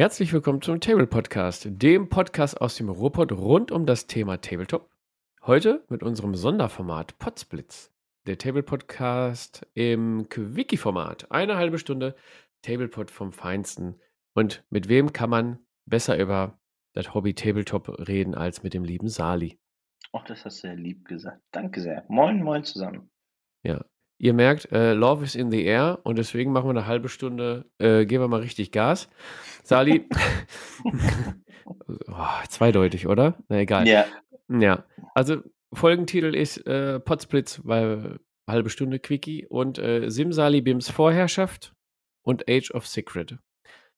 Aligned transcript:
Herzlich 0.00 0.32
willkommen 0.32 0.62
zum 0.62 0.80
Table 0.80 1.06
Podcast, 1.06 1.68
dem 1.68 2.08
Podcast 2.08 2.58
aus 2.58 2.74
dem 2.74 2.88
Ruhrpott 2.88 3.32
rund 3.32 3.70
um 3.70 3.84
das 3.84 4.06
Thema 4.06 4.40
Tabletop. 4.40 4.88
Heute 5.42 5.84
mit 5.90 6.02
unserem 6.02 6.34
Sonderformat 6.34 7.18
Potsblitz. 7.18 7.92
Der 8.26 8.38
Table 8.38 8.62
Podcast 8.62 9.66
im 9.74 10.26
Quickie-Format. 10.30 11.30
Eine 11.30 11.58
halbe 11.58 11.78
Stunde 11.78 12.16
Tablepod 12.62 13.10
vom 13.10 13.34
Feinsten. 13.34 14.00
Und 14.32 14.64
mit 14.70 14.88
wem 14.88 15.12
kann 15.12 15.28
man 15.28 15.58
besser 15.84 16.18
über 16.18 16.58
das 16.94 17.12
Hobby 17.12 17.34
Tabletop 17.34 17.90
reden 18.08 18.34
als 18.34 18.62
mit 18.62 18.72
dem 18.72 18.84
lieben 18.84 19.10
Sali? 19.10 19.60
Ach, 20.14 20.24
das 20.24 20.46
hast 20.46 20.62
du 20.64 20.68
sehr 20.68 20.76
lieb 20.76 21.08
gesagt. 21.08 21.42
Danke 21.52 21.82
sehr. 21.82 22.06
Moin, 22.08 22.42
moin 22.42 22.64
zusammen. 22.64 23.10
Ja, 23.62 23.84
Ihr 24.20 24.34
merkt, 24.34 24.70
äh, 24.70 24.92
Love 24.92 25.24
is 25.24 25.34
in 25.34 25.50
the 25.50 25.64
air 25.64 25.98
und 26.02 26.18
deswegen 26.18 26.52
machen 26.52 26.66
wir 26.66 26.70
eine 26.70 26.86
halbe 26.86 27.08
Stunde, 27.08 27.64
äh, 27.78 28.04
geben 28.04 28.22
wir 28.22 28.28
mal 28.28 28.40
richtig 28.40 28.70
Gas. 28.70 29.08
Sali, 29.64 30.06
oh, 32.06 32.44
zweideutig, 32.46 33.06
oder? 33.06 33.38
Na 33.48 33.60
egal. 33.60 33.88
Ja. 33.88 34.04
Ja, 34.50 34.84
also 35.14 35.38
Folgentitel 35.72 36.34
ist 36.34 36.58
äh, 36.66 37.00
Potsblitz, 37.00 37.62
weil 37.64 38.18
halbe 38.46 38.68
Stunde 38.68 38.98
Quickie 38.98 39.46
und 39.46 39.78
äh, 39.78 40.10
Simsali 40.10 40.60
Bims 40.60 40.90
Vorherrschaft 40.90 41.72
und 42.22 42.50
Age 42.50 42.72
of 42.72 42.86
Secret. 42.86 43.38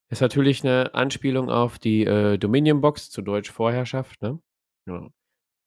Ist 0.09 0.20
natürlich 0.20 0.62
eine 0.62 0.95
Anspielung 0.95 1.51
auf 1.51 1.81
die 1.81 2.05
äh, 2.05 2.39
Dominion 2.39 2.81
Box, 2.81 3.11
zu 3.11 3.23
Deutsch 3.23 3.51
Vorherrschaft, 3.51 4.23
ne? 4.23 4.39
Ja. 4.86 5.09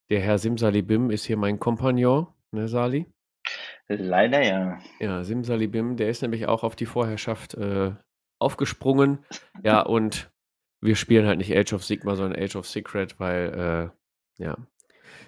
Der 0.08 0.20
Herr 0.20 0.38
Simsali 0.38 0.80
Bim 0.80 1.10
ist 1.10 1.24
hier 1.26 1.36
mein 1.36 1.58
Kompagnon, 1.58 2.28
ne, 2.52 2.68
Sali? 2.68 3.06
Leider 3.88 4.42
ja. 4.42 4.78
Ja, 4.98 5.22
Simsalibim, 5.22 5.96
der 5.96 6.08
ist 6.08 6.22
nämlich 6.22 6.46
auch 6.46 6.64
auf 6.64 6.74
die 6.74 6.86
Vorherrschaft 6.86 7.54
äh, 7.54 7.92
aufgesprungen. 8.38 9.24
Ja, 9.62 9.80
und 9.82 10.30
wir 10.80 10.96
spielen 10.96 11.26
halt 11.26 11.38
nicht 11.38 11.56
Age 11.56 11.72
of 11.72 11.84
Sigma, 11.84 12.16
sondern 12.16 12.42
Age 12.42 12.56
of 12.56 12.66
Secret, 12.66 13.20
weil, 13.20 13.92
äh, 14.38 14.42
ja, 14.42 14.56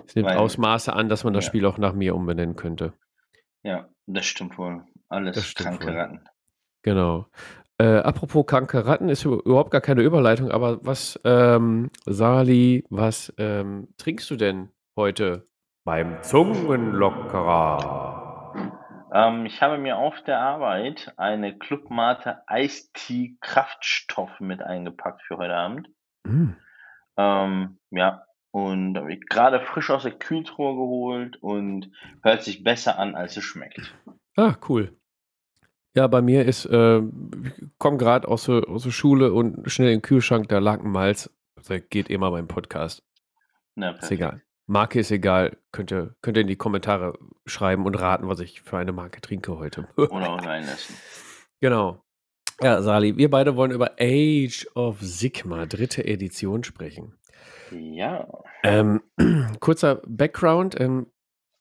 es 0.06 0.14
nimmt 0.14 0.28
weil, 0.28 0.36
Ausmaße 0.36 0.92
an, 0.92 1.08
dass 1.08 1.24
man 1.24 1.32
das 1.32 1.44
ja. 1.44 1.48
Spiel 1.48 1.66
auch 1.66 1.78
nach 1.78 1.92
mir 1.92 2.14
umbenennen 2.14 2.56
könnte. 2.56 2.92
Ja, 3.62 3.88
das 4.06 4.26
stimmt 4.26 4.58
wohl. 4.58 4.84
Alles 5.08 5.44
stimmt 5.44 5.80
kranke 5.80 5.86
wohl. 5.86 5.96
Ratten. 5.96 6.20
Genau. 6.82 7.26
Äh, 7.78 7.98
apropos 7.98 8.46
kranke 8.46 8.86
Ratten 8.86 9.08
ist 9.08 9.24
überhaupt 9.24 9.70
gar 9.70 9.80
keine 9.80 10.02
Überleitung, 10.02 10.50
aber 10.50 10.84
was, 10.84 11.20
ähm, 11.24 11.90
Sali, 12.06 12.84
was 12.90 13.32
ähm, 13.38 13.88
trinkst 13.98 14.28
du 14.30 14.36
denn 14.36 14.70
heute 14.96 15.46
beim 15.84 16.22
Zungenlockerer? 16.22 18.17
Ähm, 19.12 19.46
ich 19.46 19.62
habe 19.62 19.78
mir 19.78 19.96
auf 19.96 20.22
der 20.24 20.40
Arbeit 20.40 21.12
eine 21.16 21.56
Clubmate 21.56 22.42
Eistee 22.46 23.36
Kraftstoff 23.40 24.40
mit 24.40 24.62
eingepackt 24.62 25.22
für 25.22 25.38
heute 25.38 25.54
Abend. 25.54 25.88
Mm. 26.24 26.50
Ähm, 27.16 27.78
ja, 27.90 28.24
und 28.50 28.96
habe 28.96 29.12
ich 29.12 29.26
gerade 29.28 29.60
frisch 29.60 29.90
aus 29.90 30.02
der 30.02 30.12
Kühltruhe 30.12 30.74
geholt 30.74 31.36
und 31.42 31.90
hört 32.22 32.42
sich 32.42 32.64
besser 32.64 32.98
an, 32.98 33.14
als 33.14 33.36
es 33.36 33.44
schmeckt. 33.44 33.94
Ah, 34.36 34.56
cool. 34.68 34.96
Ja, 35.94 36.06
bei 36.06 36.22
mir 36.22 36.44
ist, 36.44 36.64
äh, 36.66 36.98
ich 36.98 37.78
komme 37.78 37.96
gerade 37.96 38.28
aus, 38.28 38.44
der, 38.44 38.68
aus 38.68 38.84
der 38.84 38.90
Schule 38.90 39.32
und 39.32 39.70
schnell 39.70 39.92
im 39.92 40.02
Kühlschrank, 40.02 40.48
da 40.48 40.58
lag 40.58 40.80
ein 40.80 40.90
Malz. 40.90 41.30
Also 41.56 41.74
geht 41.90 42.08
immer 42.08 42.30
beim 42.30 42.46
Podcast. 42.46 43.02
Na, 43.74 43.90
ist 43.90 44.10
egal. 44.10 44.42
Marke 44.68 45.00
ist 45.00 45.10
egal. 45.10 45.56
Könnt 45.72 45.90
ihr, 45.90 46.14
könnt 46.20 46.36
ihr 46.36 46.42
in 46.42 46.46
die 46.46 46.56
Kommentare 46.56 47.18
schreiben 47.46 47.86
und 47.86 47.94
raten, 47.94 48.28
was 48.28 48.40
ich 48.40 48.60
für 48.60 48.76
eine 48.76 48.92
Marke 48.92 49.20
trinke 49.22 49.58
heute. 49.58 49.88
Oder 49.96 50.30
auch 50.30 50.44
reinlassen. 50.44 50.94
Genau. 51.60 52.04
Ja, 52.60 52.82
Sali, 52.82 53.16
wir 53.16 53.30
beide 53.30 53.56
wollen 53.56 53.70
über 53.70 53.92
Age 53.98 54.66
of 54.74 54.98
Sigma, 55.00 55.64
dritte 55.64 56.04
Edition, 56.04 56.64
sprechen. 56.64 57.14
Ja. 57.70 58.28
Ähm, 58.62 59.00
kurzer 59.60 60.02
Background. 60.06 60.78
Ähm, 60.78 61.06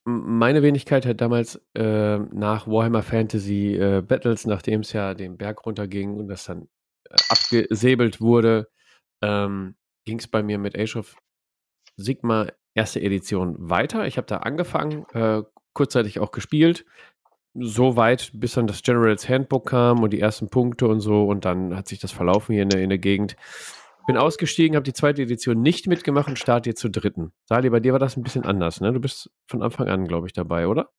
meine 0.04 0.62
Wenigkeit 0.62 1.06
hat 1.06 1.22
damals 1.22 1.62
äh, 1.76 2.18
nach 2.18 2.68
Warhammer 2.68 3.04
Fantasy 3.04 3.76
äh, 3.76 4.02
Battles, 4.02 4.46
nachdem 4.46 4.82
es 4.82 4.92
ja 4.92 5.14
den 5.14 5.38
Berg 5.38 5.66
runterging 5.66 6.16
und 6.16 6.28
das 6.28 6.44
dann 6.44 6.68
äh, 7.10 7.16
abgesäbelt 7.30 8.20
wurde, 8.20 8.70
ähm, 9.22 9.76
ging 10.06 10.20
es 10.20 10.28
bei 10.28 10.44
mir 10.44 10.58
mit 10.58 10.78
Age 10.78 10.98
of 10.98 11.16
Sigma 11.96 12.48
erste 12.78 13.02
Edition 13.02 13.56
weiter. 13.58 14.08
Ich 14.08 14.18
habe 14.18 14.28
da 14.28 14.38
angefangen, 14.38 15.06
äh, 15.14 15.42
kurzzeitig 15.74 16.20
auch 16.20 16.32
gespielt. 16.32 16.86
So 17.54 17.96
weit, 17.96 18.32
bis 18.36 18.54
dann 18.54 18.68
das 18.68 18.84
Generals 18.84 19.28
Handbook 19.28 19.70
kam 19.70 20.04
und 20.04 20.14
die 20.14 20.22
ersten 20.22 20.50
Punkte 20.50 20.88
und 20.88 21.00
so. 21.00 21.26
Und 21.26 21.44
dann 21.44 21.76
hat 21.76 21.88
sich 21.88 22.00
das 22.00 22.12
verlaufen 22.12 22.54
hier 22.54 22.64
in 22.64 22.70
der, 22.70 22.82
in 22.82 22.90
der 22.90 23.00
Gegend. 23.00 23.36
Bin 24.06 24.16
ausgestiegen, 24.16 24.76
habe 24.76 24.84
die 24.86 24.94
zweite 24.94 25.24
Edition 25.24 25.62
nicht 25.62 25.88
mitgemacht 25.88 26.30
und 26.30 26.40
starte 26.40 26.70
jetzt 26.70 26.80
zur 26.80 26.92
dritten. 26.92 27.34
Sali, 27.46 27.70
bei 27.70 27.82
dir 27.82 27.92
war 27.92 28.00
das 28.00 28.16
ein 28.16 28.24
bisschen 28.24 28.46
anders, 28.46 28.80
ne? 28.80 28.94
Du 28.94 29.02
bist 29.02 29.30
von 29.48 29.62
Anfang 29.62 29.90
an, 29.90 30.08
glaube 30.08 30.28
ich, 30.28 30.34
dabei, 30.34 30.68
oder? 30.68 30.92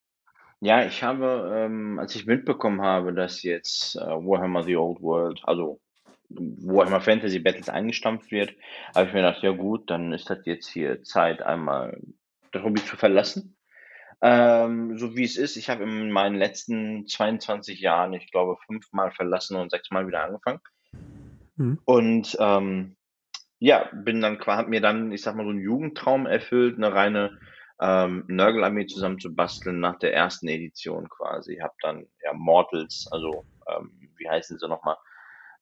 Ja, 0.60 0.84
ich 0.84 1.02
habe, 1.02 1.50
ähm, 1.54 1.98
als 1.98 2.14
ich 2.16 2.26
mitbekommen 2.26 2.82
habe, 2.82 3.14
dass 3.14 3.42
jetzt 3.44 3.96
äh, 3.96 4.00
Warhammer 4.00 4.64
The 4.64 4.76
Old 4.76 5.00
World, 5.00 5.40
also 5.44 5.80
wo 6.28 6.82
einmal 6.82 7.00
Fantasy 7.00 7.38
Battles 7.38 7.68
eingestampft 7.68 8.30
wird, 8.30 8.54
habe 8.94 9.06
ich 9.06 9.14
mir 9.14 9.22
gedacht, 9.22 9.42
ja 9.42 9.50
gut, 9.52 9.90
dann 9.90 10.12
ist 10.12 10.28
das 10.28 10.40
jetzt 10.44 10.68
hier 10.68 11.02
Zeit, 11.02 11.42
einmal 11.42 12.00
das 12.52 12.62
Hobby 12.62 12.84
zu 12.84 12.96
verlassen. 12.96 13.56
Ähm, 14.20 14.98
so 14.98 15.16
wie 15.16 15.24
es 15.24 15.36
ist, 15.36 15.56
ich 15.56 15.70
habe 15.70 15.84
in 15.84 16.10
meinen 16.10 16.34
letzten 16.34 17.06
22 17.06 17.80
Jahren, 17.80 18.12
ich 18.14 18.30
glaube, 18.30 18.56
fünfmal 18.66 19.12
verlassen 19.12 19.56
und 19.56 19.70
sechsmal 19.70 20.06
wieder 20.06 20.24
angefangen. 20.24 20.60
Mhm. 21.56 21.78
Und 21.84 22.36
ähm, 22.40 22.96
ja, 23.60 23.88
bin 23.92 24.20
dann 24.20 24.38
habe 24.40 24.70
mir 24.70 24.80
dann, 24.80 25.12
ich 25.12 25.22
sag 25.22 25.34
mal, 25.34 25.44
so 25.44 25.50
einen 25.50 25.60
Jugendtraum 25.60 26.26
erfüllt, 26.26 26.76
eine 26.76 26.92
reine 26.92 27.38
ähm, 27.80 28.24
Nörgel-Armee 28.28 28.86
zusammen 28.86 29.20
zu 29.20 29.34
basteln 29.34 29.80
nach 29.80 29.98
der 29.98 30.14
ersten 30.14 30.48
Edition 30.48 31.08
quasi. 31.08 31.58
Hab 31.62 31.78
dann 31.80 32.06
ja 32.24 32.32
Mortals, 32.32 33.08
also 33.12 33.44
ähm, 33.68 34.10
wie 34.16 34.28
heißen 34.28 34.58
sie 34.58 34.68
nochmal? 34.68 34.96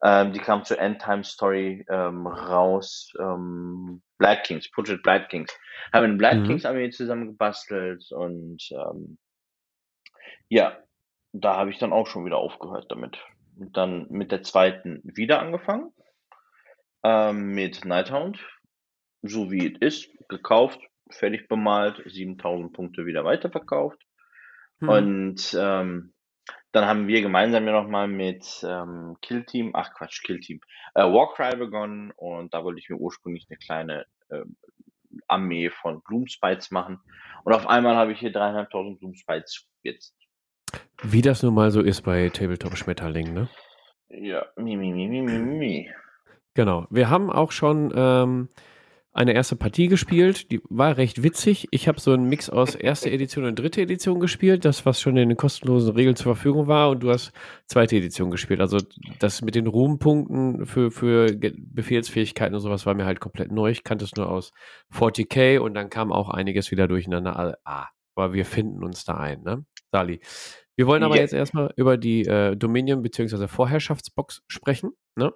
Ähm, 0.03 0.33
die 0.33 0.41
kam 0.41 0.65
zur 0.65 0.79
Endtime 0.79 1.25
Story 1.25 1.85
ähm, 1.89 2.27
raus. 2.27 3.13
Ähm, 3.19 4.03
Black 4.19 4.45
Kings, 4.45 4.71
Project 4.71 5.03
Black 5.03 5.29
Kings. 5.29 5.57
Haben 5.93 6.05
eine 6.05 6.17
Black 6.17 6.39
mhm. 6.39 6.47
Kings 6.47 6.65
Armee 6.65 6.91
zusammen 6.91 7.27
gebastelt 7.27 8.11
und 8.13 8.63
ähm, 8.71 9.19
ja, 10.49 10.79
da 11.33 11.57
habe 11.57 11.71
ich 11.71 11.79
dann 11.79 11.93
auch 11.93 12.07
schon 12.07 12.25
wieder 12.25 12.39
aufgehört 12.39 12.87
damit. 12.89 13.19
Und 13.59 13.77
dann 13.77 14.07
mit 14.11 14.33
der 14.33 14.43
zweiten 14.43 15.01
wieder 15.05 15.41
angefangen. 15.41 15.93
Ähm, 17.03 17.53
mit 17.53 17.85
Nighthound, 17.85 18.39
so 19.23 19.51
wie 19.51 19.73
es 19.73 19.81
ist, 19.81 20.29
gekauft, 20.29 20.81
fertig 21.11 21.49
bemalt, 21.49 22.03
7000 22.05 22.73
Punkte 22.73 23.07
wieder 23.07 23.25
weiterverkauft. 23.25 24.01
Mhm. 24.81 24.89
Und 24.89 25.57
ähm, 25.59 26.15
dann 26.73 26.87
haben 26.87 27.09
wir 27.09 27.23
gemeinsam 27.23 27.67
ja 27.67 27.73
nochmal 27.73 28.09
mit 28.09 28.65
ähm, 28.69 29.17
Kill 29.23 29.45
Team, 29.45 29.71
ach 29.75 29.95
Quatsch, 29.95 30.23
Kill 30.23 30.41
Team, 30.41 30.61
äh, 30.95 31.03
Warcry 31.03 31.57
begonnen 31.57 32.13
und 32.17 32.53
da 32.53 32.65
wollte 32.65 32.81
ich 32.81 32.89
mir 32.89 32.97
ursprünglich 32.97 33.47
eine 33.49 33.59
kleine 33.59 34.07
äh, 34.29 34.45
Armee 35.29 35.71
von 35.71 36.03
Bloomspites 36.03 36.71
machen. 36.71 37.01
Und 37.45 37.53
auf 37.53 37.67
einmal 37.67 37.97
habe 37.97 38.13
ich 38.13 38.19
hier 38.19 38.33
dreieinhalbtausend 38.33 38.99
Bloomspites 38.99 39.67
jetzt. 39.83 40.15
Wie 41.03 41.23
das 41.23 41.43
nun 41.43 41.55
mal 41.55 41.71
so 41.71 41.81
ist 41.81 42.03
bei 42.03 42.29
Tabletop 42.29 42.77
Schmetterling, 42.77 43.33
ne? 43.33 43.49
Ja, 44.09 44.47
mi, 44.57 44.77
mi, 44.77 44.93
mi, 44.93 45.09
mi, 45.09 45.23
mi, 45.23 45.39
mi. 45.39 45.91
Genau. 46.55 46.87
Wir 46.91 47.11
haben 47.11 47.31
auch 47.31 47.53
schon 47.53 47.93
ähm, 47.95 48.49
eine 49.17 49.33
erste 49.33 49.57
Partie 49.57 49.89
gespielt, 49.89 50.51
die 50.53 50.61
war 50.69 50.99
recht 50.99 51.23
witzig. 51.23 51.69
Ich 51.71 51.89
habe 51.89 51.99
so 51.99 52.13
einen 52.13 52.29
Mix 52.29 52.51
aus 52.51 52.75
erste 52.75 53.11
Edition 53.11 53.45
und 53.45 53.59
dritte 53.59 53.81
Edition 53.81 54.21
gespielt, 54.21 54.65
das 54.67 54.85
was 54.85 55.01
schon 55.01 55.17
in 55.17 55.31
den 55.31 55.39
kostenlosen 55.39 55.95
Regeln 55.95 56.17
zur 56.17 56.35
Verfügung 56.35 56.67
war 56.67 56.91
und 56.91 57.01
du 57.01 57.11
hast 57.11 57.33
zweite 57.67 57.97
Edition 57.97 58.31
gespielt. 58.31 58.61
Also 58.61 58.79
das 59.19 59.41
mit 59.41 59.55
den 59.55 59.67
Ruhmpunkten 59.67 60.67
für, 60.67 60.91
für 60.91 61.35
Befehlsfähigkeiten 61.35 62.55
und 62.55 62.61
sowas 62.61 62.85
war 62.85 62.95
mir 62.95 63.07
halt 63.07 63.21
komplett 63.21 63.51
neu. 63.51 63.71
Ich 63.71 63.85
kannte 63.85 64.05
es 64.05 64.15
nur 64.17 64.31
aus 64.31 64.53
40k 64.93 65.61
und 65.61 65.73
dann 65.73 65.89
kam 65.89 66.13
auch 66.13 66.29
einiges 66.29 66.71
wieder 66.71 66.87
durcheinander. 66.87 67.59
Ah, 67.65 67.89
aber 68.15 68.35
wir 68.35 68.45
finden 68.45 68.85
uns 68.85 69.05
da 69.05 69.17
ein, 69.17 69.43
ne? 69.43 69.65
Sali. 69.93 70.21
Wir 70.77 70.87
wollen 70.87 71.03
aber 71.03 71.17
ja. 71.17 71.23
jetzt 71.23 71.33
erstmal 71.33 71.73
über 71.77 71.97
die 71.97 72.27
äh, 72.27 72.55
Dominion 72.55 73.01
bzw. 73.01 73.49
Vorherrschaftsbox 73.49 74.43
sprechen, 74.47 74.91
ne? 75.17 75.33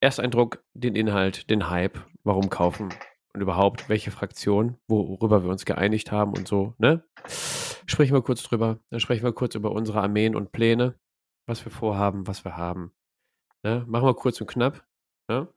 Ersteindruck, 0.00 0.62
den 0.74 0.94
Inhalt, 0.94 1.50
den 1.50 1.70
Hype, 1.70 1.98
warum 2.24 2.50
kaufen 2.50 2.90
und 3.34 3.40
überhaupt 3.40 3.88
welche 3.88 4.10
Fraktion, 4.10 4.76
worüber 4.88 5.42
wir 5.42 5.50
uns 5.50 5.64
geeinigt 5.64 6.12
haben 6.12 6.32
und 6.32 6.48
so, 6.48 6.74
ne? 6.78 7.04
Sprechen 7.86 8.14
wir 8.14 8.22
kurz 8.22 8.42
drüber. 8.42 8.80
Dann 8.90 9.00
sprechen 9.00 9.24
wir 9.24 9.32
kurz 9.32 9.54
über 9.54 9.72
unsere 9.72 10.02
Armeen 10.02 10.36
und 10.36 10.52
Pläne, 10.52 10.94
was 11.46 11.64
wir 11.64 11.72
vorhaben, 11.72 12.26
was 12.26 12.44
wir 12.44 12.56
haben. 12.56 12.92
Ne? 13.64 13.84
Machen 13.88 14.06
wir 14.06 14.14
kurz 14.14 14.40
und 14.40 14.46
knapp. 14.46 14.84
Ne? 15.28 15.48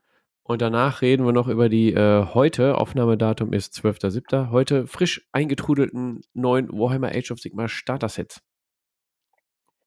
Und 0.44 0.62
danach 0.62 1.02
reden 1.02 1.26
wir 1.26 1.32
noch 1.32 1.46
über 1.46 1.68
die 1.68 1.92
äh, 1.92 2.24
heute, 2.24 2.78
Aufnahmedatum 2.78 3.52
ist 3.52 3.74
12.07., 3.74 4.50
heute 4.50 4.86
frisch 4.86 5.28
eingetrudelten 5.32 6.22
neuen 6.32 6.68
Warhammer 6.72 7.12
Age 7.14 7.32
of 7.32 7.38
Sigma 7.38 7.68
Starter-Sets. 7.68 8.42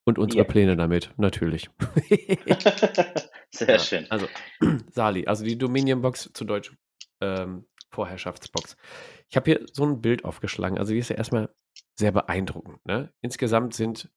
Und 0.06 0.19
unsere 0.19 0.44
Ja. 0.44 0.48
Pläne 0.50 0.78
damit, 0.78 1.12
natürlich. 1.18 1.69
Sehr 3.52 3.68
Ja, 3.69 3.80
schön. 3.80 4.06
also, 4.12 4.28
Sali, 4.92 5.25
also 5.28 5.44
die 5.44 5.57
Dominion-Box 5.57 6.31
zu 6.34 6.46
Deutsch 6.46 6.74
ähm, 7.22 7.66
Vorherrschaftsbox. 7.92 8.75
Ich 9.30 9.36
habe 9.36 9.52
hier 9.52 9.66
so 9.72 9.84
ein 9.86 10.02
Bild 10.02 10.25
aufgeschlagen. 10.25 10.78
Also 10.78 10.94
die 10.94 11.00
ist 11.00 11.10
ja 11.10 11.16
erstmal 11.16 11.50
sehr 11.98 12.12
beeindruckend. 12.12 12.86
Ne? 12.86 13.13
Insgesamt 13.22 13.74
sind, 13.74 14.10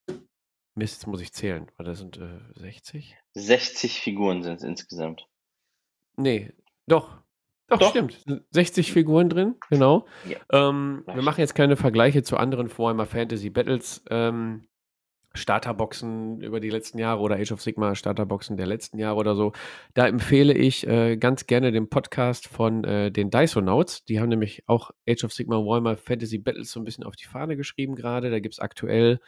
Mist, 0.75 0.95
jetzt 1.01 1.07
muss 1.07 1.21
ich 1.21 1.33
zählen, 1.33 1.71
weil 1.77 1.85
das 1.85 1.99
sind 1.99 2.17
äh, 2.17 2.39
60? 2.55 3.17
60 3.35 4.01
Figuren 4.01 4.43
sind 4.43 4.55
es 4.57 4.63
insgesamt. 4.63 5.27
Nee, 6.17 6.53
doch. 6.87 7.17
Doch, 7.67 7.77
Doch. 7.79 7.89
stimmt. 7.91 8.13
Sind 8.25 8.43
60 8.51 8.91
Figuren 8.91 9.29
drin, 9.29 9.55
genau. 9.69 10.07
Ja. 10.25 10.37
Ähm, 10.51 11.03
wir 11.05 11.21
machen 11.21 11.39
jetzt 11.39 11.53
keine 11.55 11.77
Vergleiche 11.77 12.23
zu 12.23 12.35
anderen 12.35 12.67
Warhammer 12.77 13.05
Fantasy 13.05 13.49
Battles 13.51 14.03
ähm, 14.09 14.67
Starterboxen 15.39 16.41
über 16.41 16.59
die 16.59 16.69
letzten 16.69 16.99
Jahre 16.99 17.21
oder 17.21 17.37
Age 17.37 17.51
of 17.53 17.61
Sigma 17.61 17.95
Starterboxen 17.95 18.57
der 18.57 18.67
letzten 18.67 18.99
Jahre 18.99 19.15
oder 19.17 19.35
so. 19.35 19.53
Da 19.95 20.07
empfehle 20.07 20.53
ich 20.53 20.85
äh, 20.87 21.17
ganz 21.17 21.47
gerne 21.47 21.71
den 21.71 21.89
Podcast 21.89 22.47
von 22.47 22.83
äh, 22.83 23.11
den 23.11 23.31
Dysonauts. 23.31 24.05
Die 24.05 24.19
haben 24.19 24.29
nämlich 24.29 24.63
auch 24.67 24.91
Age 25.07 25.23
of 25.23 25.33
Sigma 25.33 25.55
Warhammer 25.57 25.97
Fantasy 25.97 26.37
Battles 26.37 26.71
so 26.71 26.79
ein 26.79 26.83
bisschen 26.83 27.03
auf 27.03 27.15
die 27.15 27.25
Fahne 27.25 27.57
geschrieben 27.57 27.95
gerade. 27.95 28.29
Da 28.29 28.39
gibt 28.39 28.53
es 28.53 28.59
aktuell 28.59 29.19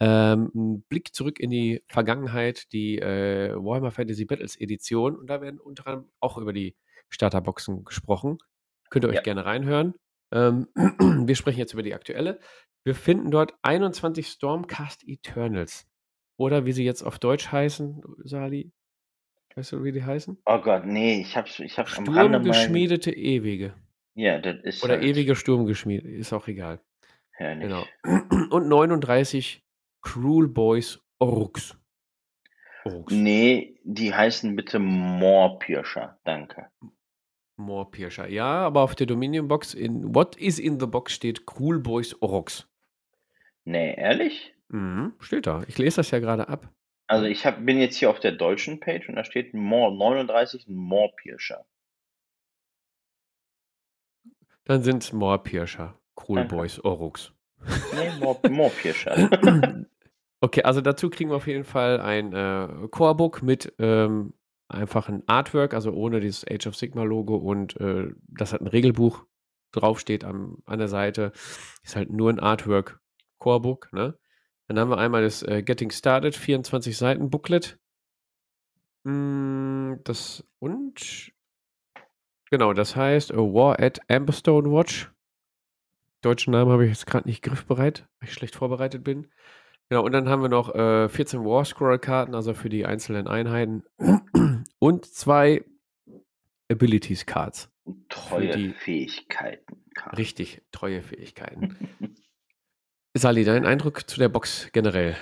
ähm, 0.00 0.50
einen 0.54 0.82
Blick 0.82 1.14
zurück 1.14 1.38
in 1.40 1.50
die 1.50 1.82
Vergangenheit, 1.86 2.72
die 2.72 2.98
äh, 2.98 3.54
Warhammer 3.54 3.92
Fantasy 3.92 4.24
Battles 4.24 4.60
Edition. 4.60 5.16
Und 5.16 5.28
da 5.28 5.40
werden 5.40 5.60
unter 5.60 5.86
anderem 5.86 6.10
auch 6.20 6.36
über 6.38 6.52
die 6.52 6.74
Starterboxen 7.08 7.84
gesprochen. 7.84 8.38
Könnt 8.90 9.04
ihr 9.04 9.08
euch 9.08 9.16
Ja. 9.16 9.22
gerne 9.22 9.44
reinhören. 9.44 9.94
Ähm, 10.32 10.66
wir 11.26 11.36
sprechen 11.36 11.58
jetzt 11.58 11.72
über 11.74 11.82
die 11.82 11.94
aktuelle. 11.94 12.40
Wir 12.84 12.94
finden 12.94 13.30
dort 13.30 13.54
21 13.62 14.26
Stormcast 14.26 15.06
Eternals. 15.06 15.86
Oder 16.36 16.66
wie 16.66 16.72
sie 16.72 16.84
jetzt 16.84 17.02
auf 17.02 17.18
Deutsch 17.18 17.52
heißen, 17.52 18.02
Sali. 18.24 18.72
Weißt 19.54 19.72
du, 19.72 19.84
wie 19.84 19.92
die 19.92 20.02
heißen? 20.04 20.38
Oh 20.46 20.58
Gott, 20.60 20.86
nee, 20.86 21.20
ich 21.20 21.36
hab's, 21.36 21.60
ich 21.60 21.78
hab's 21.78 21.98
am 21.98 22.08
Rande 22.08 22.38
mal. 22.38 22.54
Sturmgeschmiedete 22.54 23.12
Ewige. 23.12 23.74
Ja, 24.14 24.38
das 24.38 24.56
ist 24.64 24.82
Oder 24.82 24.94
halt 24.94 25.04
ewige 25.04 25.36
Sturmgeschmiedete. 25.36 26.08
Ist 26.08 26.32
auch 26.32 26.48
egal. 26.48 26.80
herrlich. 27.32 27.68
Genau. 27.68 27.84
Und 28.50 28.68
39 28.68 29.62
Cruel 30.00 30.48
Boys 30.48 31.00
Orks. 31.18 31.76
Orks. 32.84 33.12
Nee, 33.12 33.78
die 33.84 34.12
heißen 34.12 34.56
bitte 34.56 34.78
Moorpirscher. 34.78 36.18
Danke. 36.24 36.68
More 37.56 37.90
Pirscher. 37.90 38.28
Ja, 38.28 38.66
aber 38.66 38.80
auf 38.80 38.94
der 38.94 39.06
Dominion 39.06 39.46
Box 39.46 39.74
in 39.74 40.14
What 40.14 40.36
is 40.36 40.58
in 40.58 40.80
the 40.80 40.86
Box 40.86 41.12
steht 41.12 41.46
Cruel 41.46 41.78
Boys 41.78 42.16
Orks. 42.20 42.68
Nee, 43.64 43.94
ehrlich? 43.94 44.54
Mhm, 44.68 45.14
steht 45.20 45.46
da. 45.46 45.62
Ich 45.68 45.78
lese 45.78 45.96
das 45.96 46.10
ja 46.10 46.18
gerade 46.18 46.48
ab. 46.48 46.68
Also 47.06 47.26
ich 47.26 47.44
hab, 47.44 47.64
bin 47.64 47.78
jetzt 47.78 47.96
hier 47.96 48.10
auf 48.10 48.20
der 48.20 48.32
deutschen 48.32 48.80
Page 48.80 49.08
und 49.08 49.16
da 49.16 49.24
steht 49.24 49.54
Moor 49.54 49.92
39 49.92 50.66
Moorpirscher. 50.68 51.66
Dann 54.64 54.82
sind 54.82 55.02
es 55.02 55.12
More 55.12 55.42
Pirscher. 55.42 55.98
Cruel 56.14 56.40
Danke. 56.40 56.56
Boys 56.56 56.78
Orks. 56.80 57.32
Nee, 57.94 58.10
Moor, 58.20 58.40
Moorpirscher. 58.48 59.86
Okay, 60.44 60.64
also 60.64 60.80
dazu 60.80 61.08
kriegen 61.08 61.30
wir 61.30 61.36
auf 61.36 61.46
jeden 61.46 61.62
Fall 61.62 62.00
ein 62.00 62.32
äh, 62.32 62.88
Core-Book 62.90 63.44
mit 63.44 63.74
ähm, 63.78 64.34
einfach 64.66 65.08
ein 65.08 65.22
Artwork, 65.28 65.72
also 65.72 65.92
ohne 65.92 66.18
dieses 66.18 66.44
Age 66.44 66.66
of 66.66 66.74
Sigma 66.74 67.04
Logo 67.04 67.36
und 67.36 67.80
äh, 67.80 68.08
das 68.26 68.52
hat 68.52 68.60
ein 68.60 68.66
Regelbuch 68.66 69.24
draufsteht 69.70 70.24
am, 70.24 70.58
an 70.66 70.80
der 70.80 70.88
Seite. 70.88 71.30
Ist 71.84 71.94
halt 71.94 72.10
nur 72.10 72.28
ein 72.28 72.40
Artwork 72.40 73.00
Core-Book, 73.42 73.92
ne? 73.92 74.16
Dann 74.68 74.78
haben 74.78 74.90
wir 74.90 74.98
einmal 74.98 75.22
das 75.22 75.42
äh, 75.42 75.62
Getting 75.62 75.90
Started, 75.90 76.36
24 76.36 76.96
Seiten 76.96 77.28
Booklet. 77.28 77.78
Mm, 79.02 79.94
das 80.04 80.44
und 80.60 81.32
genau, 82.50 82.72
das 82.72 82.94
heißt 82.94 83.32
A 83.32 83.38
War 83.38 83.80
at 83.80 84.00
Amberstone 84.08 84.70
Watch. 84.70 85.10
Deutschen 86.20 86.52
Namen 86.52 86.70
habe 86.70 86.84
ich 86.84 86.90
jetzt 86.90 87.06
gerade 87.06 87.28
nicht 87.28 87.42
griffbereit, 87.42 88.06
weil 88.20 88.28
ich 88.28 88.34
schlecht 88.34 88.54
vorbereitet 88.54 89.02
bin. 89.02 89.26
Genau, 89.88 90.04
und 90.04 90.12
dann 90.12 90.28
haben 90.28 90.40
wir 90.40 90.48
noch 90.48 90.72
äh, 90.72 91.08
14 91.08 91.40
War 91.40 91.64
Scroll 91.64 91.98
Karten, 91.98 92.36
also 92.36 92.54
für 92.54 92.68
die 92.68 92.86
einzelnen 92.86 93.26
Einheiten. 93.26 93.82
Und 94.78 95.04
zwei 95.04 95.64
Abilities 96.70 97.26
Cards. 97.26 97.70
Treue 98.08 98.72
Fähigkeiten. 98.72 99.84
Richtig, 100.16 100.62
treue 100.70 101.02
Fähigkeiten. 101.02 101.76
Sali, 103.14 103.44
dein 103.44 103.66
Eindruck 103.66 104.08
zu 104.08 104.18
der 104.18 104.28
Box 104.30 104.68
generell? 104.72 105.16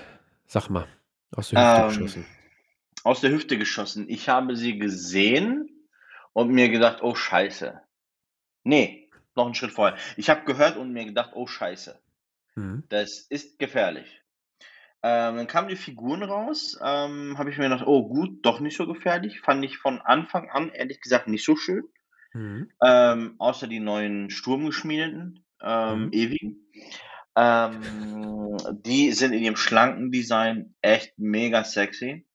Sag 0.47 0.69
mal, 0.69 0.87
aus 1.33 1.51
der 1.51 1.61
Hüfte 1.61 1.83
Ähm, 1.83 1.89
geschossen. 1.89 2.27
Aus 3.03 3.21
der 3.21 3.31
Hüfte 3.31 3.59
geschossen. 3.59 4.07
Ich 4.09 4.29
habe 4.29 4.55
sie 4.57 4.79
gesehen 4.79 5.69
und 6.33 6.51
mir 6.51 6.69
gedacht, 6.69 6.99
oh 7.03 7.15
Scheiße. 7.15 7.81
Nee, 8.63 9.11
noch 9.35 9.47
einen 9.47 9.55
Schritt 9.55 9.73
vorher. 9.73 9.99
Ich 10.17 10.31
habe 10.31 10.45
gehört 10.45 10.77
und 10.77 10.93
mir 10.93 11.05
gedacht, 11.05 11.31
oh 11.35 11.47
Scheiße. 11.47 11.99
Mhm. 12.55 12.85
Das 12.91 13.27
ist 13.29 13.59
gefährlich. 13.59 14.23
Ähm, 15.03 15.37
dann 15.37 15.47
kamen 15.47 15.69
die 15.69 15.77
Figuren 15.77 16.23
raus. 16.23 16.79
Ähm, 16.83 17.39
habe 17.39 17.51
ich 17.51 17.59
mir 17.59 17.69
gedacht, 17.69 17.87
oh 17.87 18.07
gut, 18.09 18.45
doch 18.45 18.61
nicht 18.61 18.77
so 18.77 18.87
gefährlich. 18.87 19.41
Fand 19.41 19.65
ich 19.65 19.79
von 19.79 20.01
Anfang 20.01 20.49
an 20.51 20.69
ehrlich 20.71 21.01
gesagt 21.01 21.27
nicht 21.27 21.45
so 21.45 21.57
schön. 21.57 21.85
Mhm. 22.35 22.71
Ähm, 22.85 23.35
außer 23.39 23.67
die 23.67 23.81
neuen 23.81 24.31
Sturmgeschmiedeten, 24.31 25.45
ähm, 25.63 26.05
Mhm. 26.07 26.13
ewigen. 26.13 26.67
Ähm, 27.37 28.57
die 28.85 29.13
sind 29.13 29.33
in 29.33 29.43
ihrem 29.43 29.57
schlanken 29.57 30.11
Design 30.11 30.75
echt 30.83 31.19
mega 31.19 31.65
sexy. 31.65 32.27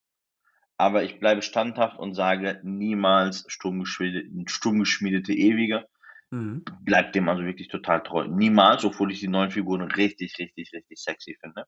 Aber 0.77 1.03
ich 1.03 1.19
bleibe 1.19 1.41
standhaft 1.41 1.99
und 1.99 2.15
sage 2.15 2.59
niemals 2.63 3.45
sturmgeschmiedete, 3.47 4.29
sturmgeschmiedete 4.47 5.33
ewige. 5.33 5.85
Mhm. 6.31 6.65
Bleibt 6.81 7.15
dem 7.15 7.29
also 7.29 7.43
wirklich 7.43 7.69
total 7.69 8.03
treu. 8.03 8.27
Niemals, 8.27 8.83
obwohl 8.83 9.11
ich 9.11 9.19
die 9.19 9.27
neuen 9.27 9.51
Figuren 9.51 9.83
richtig, 9.83 10.37
richtig, 10.37 10.71
richtig 10.73 10.99
sexy 10.99 11.37
finde. 11.39 11.65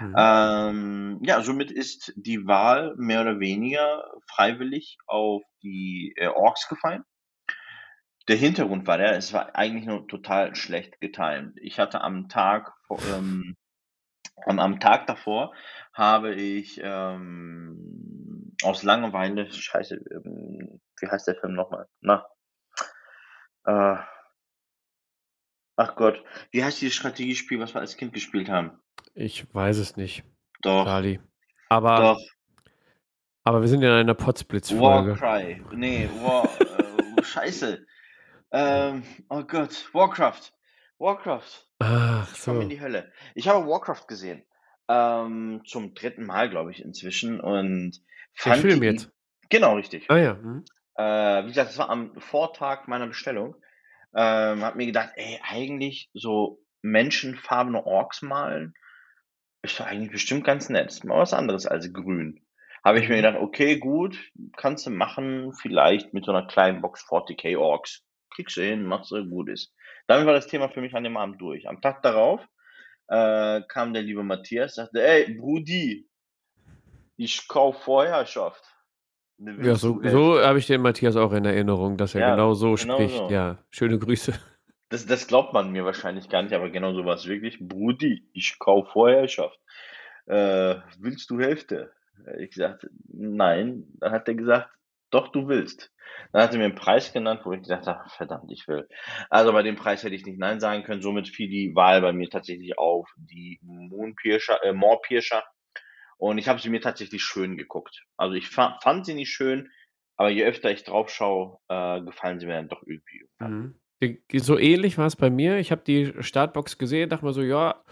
Mhm. 0.00 0.14
Ähm, 0.16 1.20
ja, 1.22 1.42
somit 1.42 1.70
ist 1.70 2.12
die 2.16 2.46
Wahl 2.46 2.94
mehr 2.96 3.20
oder 3.20 3.38
weniger 3.38 4.04
freiwillig 4.26 4.96
auf 5.06 5.42
die 5.62 6.14
äh, 6.16 6.28
Orks 6.28 6.68
gefallen. 6.68 7.04
Der 8.30 8.38
Hintergrund 8.38 8.86
war 8.86 8.96
der, 8.96 9.16
es 9.16 9.32
war 9.32 9.56
eigentlich 9.56 9.86
nur 9.86 10.06
total 10.06 10.54
schlecht 10.54 11.00
getimt. 11.00 11.58
Ich 11.60 11.80
hatte 11.80 12.00
am 12.00 12.28
Tag, 12.28 12.72
ähm, 13.12 13.56
am, 14.46 14.60
am 14.60 14.78
Tag 14.78 15.08
davor 15.08 15.52
habe 15.92 16.32
ich 16.36 16.80
ähm, 16.80 18.54
aus 18.62 18.84
Langeweile, 18.84 19.50
scheiße, 19.50 19.96
ähm, 19.96 20.80
wie 21.00 21.08
heißt 21.08 21.26
der 21.26 21.40
Film 21.40 21.54
nochmal? 21.54 21.88
Na, 22.02 22.24
äh, 23.64 23.96
ach 25.74 25.96
Gott, 25.96 26.22
wie 26.52 26.62
heißt 26.62 26.80
dieses 26.80 26.94
Strategiespiel, 26.94 27.58
was 27.58 27.74
wir 27.74 27.80
als 27.80 27.96
Kind 27.96 28.12
gespielt 28.12 28.48
haben? 28.48 28.78
Ich 29.14 29.52
weiß 29.52 29.78
es 29.78 29.96
nicht, 29.96 30.22
Doch, 30.62 30.84
Sali. 30.84 31.18
Aber, 31.68 31.98
doch. 31.98 32.20
aber 33.42 33.60
wir 33.60 33.66
sind 33.66 33.82
in 33.82 33.90
einer 33.90 34.14
Potsblitz-Folge. 34.14 35.20
Warcry. 35.20 35.64
Nee, 35.74 36.08
War, 36.22 36.44
äh, 36.60 37.22
Scheiße. 37.24 37.84
Ähm, 38.52 39.02
oh 39.28 39.42
Gott, 39.44 39.88
Warcraft. 39.92 40.52
Warcraft. 40.98 41.66
Ach 41.78 42.32
Ich 42.34 42.42
komme 42.44 42.56
so. 42.58 42.62
in 42.62 42.68
die 42.68 42.80
Hölle. 42.80 43.12
Ich 43.34 43.48
habe 43.48 43.66
Warcraft 43.66 44.06
gesehen. 44.08 44.44
Ähm, 44.88 45.62
zum 45.66 45.94
dritten 45.94 46.26
Mal, 46.26 46.50
glaube 46.50 46.72
ich, 46.72 46.82
inzwischen. 46.84 47.40
Und 47.40 48.00
fand 48.34 48.60
Film 48.60 48.82
jetzt. 48.82 49.10
Genau, 49.48 49.74
richtig. 49.76 50.06
Ah 50.10 50.16
ja. 50.18 50.34
Mhm. 50.34 50.64
Äh, 50.96 51.44
wie 51.44 51.48
gesagt, 51.48 51.70
das 51.70 51.78
war 51.78 51.90
am 51.90 52.14
Vortag 52.20 52.86
meiner 52.88 53.06
Bestellung. 53.06 53.54
Ähm, 54.14 54.62
hab 54.64 54.74
mir 54.76 54.86
gedacht, 54.86 55.10
ey, 55.14 55.40
eigentlich 55.48 56.10
so 56.12 56.60
menschenfarbene 56.82 57.84
Orks 57.86 58.22
malen 58.22 58.74
ist 59.62 59.78
doch 59.78 59.86
eigentlich 59.86 60.10
bestimmt 60.10 60.44
ganz 60.44 60.68
nett. 60.68 60.88
Ist 60.88 61.04
mal 61.04 61.18
was 61.18 61.32
anderes 61.34 61.66
als 61.66 61.92
grün. 61.92 62.44
Habe 62.84 62.98
ich 62.98 63.08
mir 63.08 63.16
Mhm. 63.16 63.22
gedacht, 63.22 63.36
okay, 63.38 63.78
gut, 63.78 64.18
kannst 64.56 64.86
du 64.86 64.90
machen, 64.90 65.52
vielleicht 65.52 66.12
mit 66.14 66.24
so 66.24 66.32
einer 66.32 66.46
kleinen 66.46 66.80
Box 66.80 67.04
40k 67.08 67.56
Orks. 67.58 68.02
Kriegst 68.40 68.56
du 68.56 68.62
hin, 68.62 68.84
machst 68.84 69.10
du, 69.10 69.22
gut 69.28 69.50
ist. 69.50 69.74
Damit 70.06 70.26
war 70.26 70.32
das 70.32 70.46
Thema 70.46 70.70
für 70.70 70.80
mich 70.80 70.94
an 70.94 71.04
dem 71.04 71.18
Abend 71.18 71.40
durch. 71.40 71.68
Am 71.68 71.82
Tag 71.82 72.02
darauf 72.02 72.40
äh, 73.08 73.60
kam 73.68 73.92
der 73.92 74.02
liebe 74.02 74.22
Matthias, 74.22 74.76
sagte, 74.76 75.02
ey, 75.06 75.34
Brudi, 75.34 76.08
ich 77.16 77.46
kauf 77.48 77.82
Vorherrschaft. 77.82 78.64
Ja, 79.38 79.74
so, 79.74 80.00
so 80.02 80.40
habe 80.40 80.58
ich 80.58 80.66
den 80.66 80.80
Matthias 80.80 81.16
auch 81.16 81.32
in 81.32 81.44
Erinnerung, 81.44 81.96
dass 81.96 82.14
er 82.14 82.20
Ja, 82.22 82.30
genau 82.30 82.54
so 82.54 82.74
genau 82.74 82.96
spricht. 82.96 83.16
so. 83.16 83.30
Ja, 83.30 83.58
schöne 83.70 83.98
Grüße. 83.98 84.32
Das, 84.88 85.06
das 85.06 85.26
glaubt 85.26 85.52
man 85.52 85.70
mir 85.70 85.84
wahrscheinlich 85.84 86.28
gar 86.28 86.42
nicht, 86.42 86.52
aber 86.52 86.70
genau 86.70 86.92
so 86.94 87.04
war 87.04 87.14
es 87.14 87.26
wirklich. 87.26 87.58
Brudi, 87.60 88.28
ich 88.32 88.58
kauf 88.58 88.88
Vorherrschaft. 88.92 89.58
Äh, 90.26 90.76
willst 90.98 91.30
du 91.30 91.40
Hälfte? 91.40 91.92
Ich 92.38 92.50
gesagt, 92.50 92.86
nein. 93.08 93.84
Dann 94.00 94.12
hat 94.12 94.28
er 94.28 94.34
gesagt, 94.34 94.70
doch, 95.10 95.28
du 95.28 95.48
willst. 95.48 95.92
Dann 96.32 96.42
hat 96.42 96.52
er 96.52 96.58
mir 96.58 96.64
einen 96.64 96.74
Preis 96.74 97.12
genannt, 97.12 97.42
wo 97.44 97.52
ich 97.52 97.62
gesagt 97.62 97.86
habe, 97.86 98.08
verdammt, 98.10 98.50
ich 98.50 98.66
will. 98.68 98.88
Also 99.30 99.52
bei 99.52 99.62
dem 99.62 99.76
Preis 99.76 100.02
hätte 100.02 100.14
ich 100.14 100.24
nicht 100.24 100.38
Nein 100.38 100.60
sagen 100.60 100.82
können. 100.84 101.02
Somit 101.02 101.28
fiel 101.28 101.48
die 101.48 101.74
Wahl 101.74 102.00
bei 102.00 102.12
mir 102.12 102.28
tatsächlich 102.28 102.78
auf 102.78 103.08
die 103.16 103.58
Moonpirscher, 103.62 104.62
äh, 104.64 104.72
Moorpirscher 104.72 105.44
Und 106.18 106.38
ich 106.38 106.48
habe 106.48 106.60
sie 106.60 106.68
mir 106.70 106.80
tatsächlich 106.80 107.22
schön 107.22 107.56
geguckt. 107.56 108.04
Also 108.16 108.34
ich 108.34 108.48
fa 108.48 108.78
fand 108.82 109.06
sie 109.06 109.14
nicht 109.14 109.30
schön, 109.30 109.70
aber 110.16 110.30
je 110.30 110.44
öfter 110.44 110.70
ich 110.70 110.84
drauf 110.84 111.10
schaue, 111.10 111.58
äh, 111.68 112.00
gefallen 112.02 112.40
sie 112.40 112.46
mir 112.46 112.54
dann 112.54 112.68
doch 112.68 112.82
irgendwie. 112.86 113.26
Mhm. 113.38 113.80
So 114.34 114.58
ähnlich 114.58 114.98
war 114.98 115.06
es 115.06 115.16
bei 115.16 115.30
mir. 115.30 115.58
Ich 115.58 115.72
habe 115.72 115.82
die 115.86 116.12
Startbox 116.20 116.78
gesehen, 116.78 117.08
dachte 117.10 117.24
mir 117.24 117.32
so, 117.32 117.42
ja, 117.42 117.82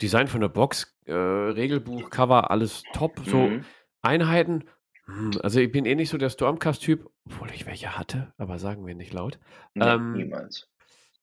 Design 0.00 0.28
von 0.28 0.40
der 0.40 0.48
Box, 0.48 0.96
äh, 1.06 1.12
Regelbuch, 1.12 2.10
Cover, 2.10 2.50
alles 2.50 2.84
top. 2.92 3.20
So 3.24 3.48
Mhm. 3.48 3.64
Einheiten. 4.02 4.64
Hm, 5.08 5.32
Also 5.42 5.60
ich 5.60 5.72
bin 5.72 5.84
eh 5.86 5.94
nicht 5.94 6.10
so 6.10 6.18
der 6.18 6.30
Stormcast-Typ, 6.30 7.08
obwohl 7.26 7.50
ich 7.50 7.66
welche 7.66 7.98
hatte, 7.98 8.32
aber 8.38 8.58
sagen 8.58 8.86
wir 8.86 8.94
nicht 8.94 9.12
laut. 9.12 9.38
Nee, 9.74 9.84
Ähm, 9.84 10.12
niemals. 10.12 10.68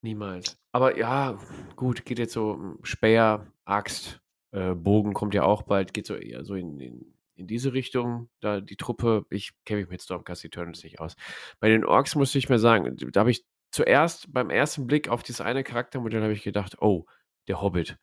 Niemals. 0.01 0.57
Aber 0.71 0.97
ja, 0.97 1.39
gut, 1.75 2.05
geht 2.05 2.19
jetzt 2.19 2.33
so 2.33 2.53
hm, 2.55 2.79
Speer, 2.83 3.47
Axt, 3.63 4.21
äh, 4.51 4.73
Bogen 4.75 5.13
kommt 5.13 5.33
ja 5.33 5.43
auch 5.43 5.63
bald, 5.63 5.93
geht 5.93 6.05
so 6.05 6.15
eher 6.15 6.43
so 6.43 6.55
in, 6.55 6.79
in, 6.79 7.13
in 7.35 7.47
diese 7.47 7.73
Richtung. 7.73 8.29
Da 8.41 8.61
die 8.61 8.75
Truppe, 8.75 9.25
ich 9.29 9.53
kenne 9.65 9.81
mich 9.81 9.89
mit 9.89 10.01
Stormcast 10.01 10.45
Eternals 10.45 10.83
nicht 10.83 10.99
aus. 10.99 11.15
Bei 11.59 11.69
den 11.69 11.85
Orks 11.85 12.15
musste 12.15 12.37
ich 12.37 12.49
mir 12.49 12.59
sagen, 12.59 12.95
da 13.11 13.19
habe 13.21 13.31
ich 13.31 13.45
zuerst 13.71 14.31
beim 14.31 14.49
ersten 14.49 14.87
Blick 14.87 15.09
auf 15.09 15.23
dieses 15.23 15.41
eine 15.41 15.63
Charaktermodell 15.63 16.21
habe 16.21 16.33
ich 16.33 16.43
gedacht, 16.43 16.81
oh, 16.81 17.05
der 17.47 17.61
Hobbit. 17.61 17.97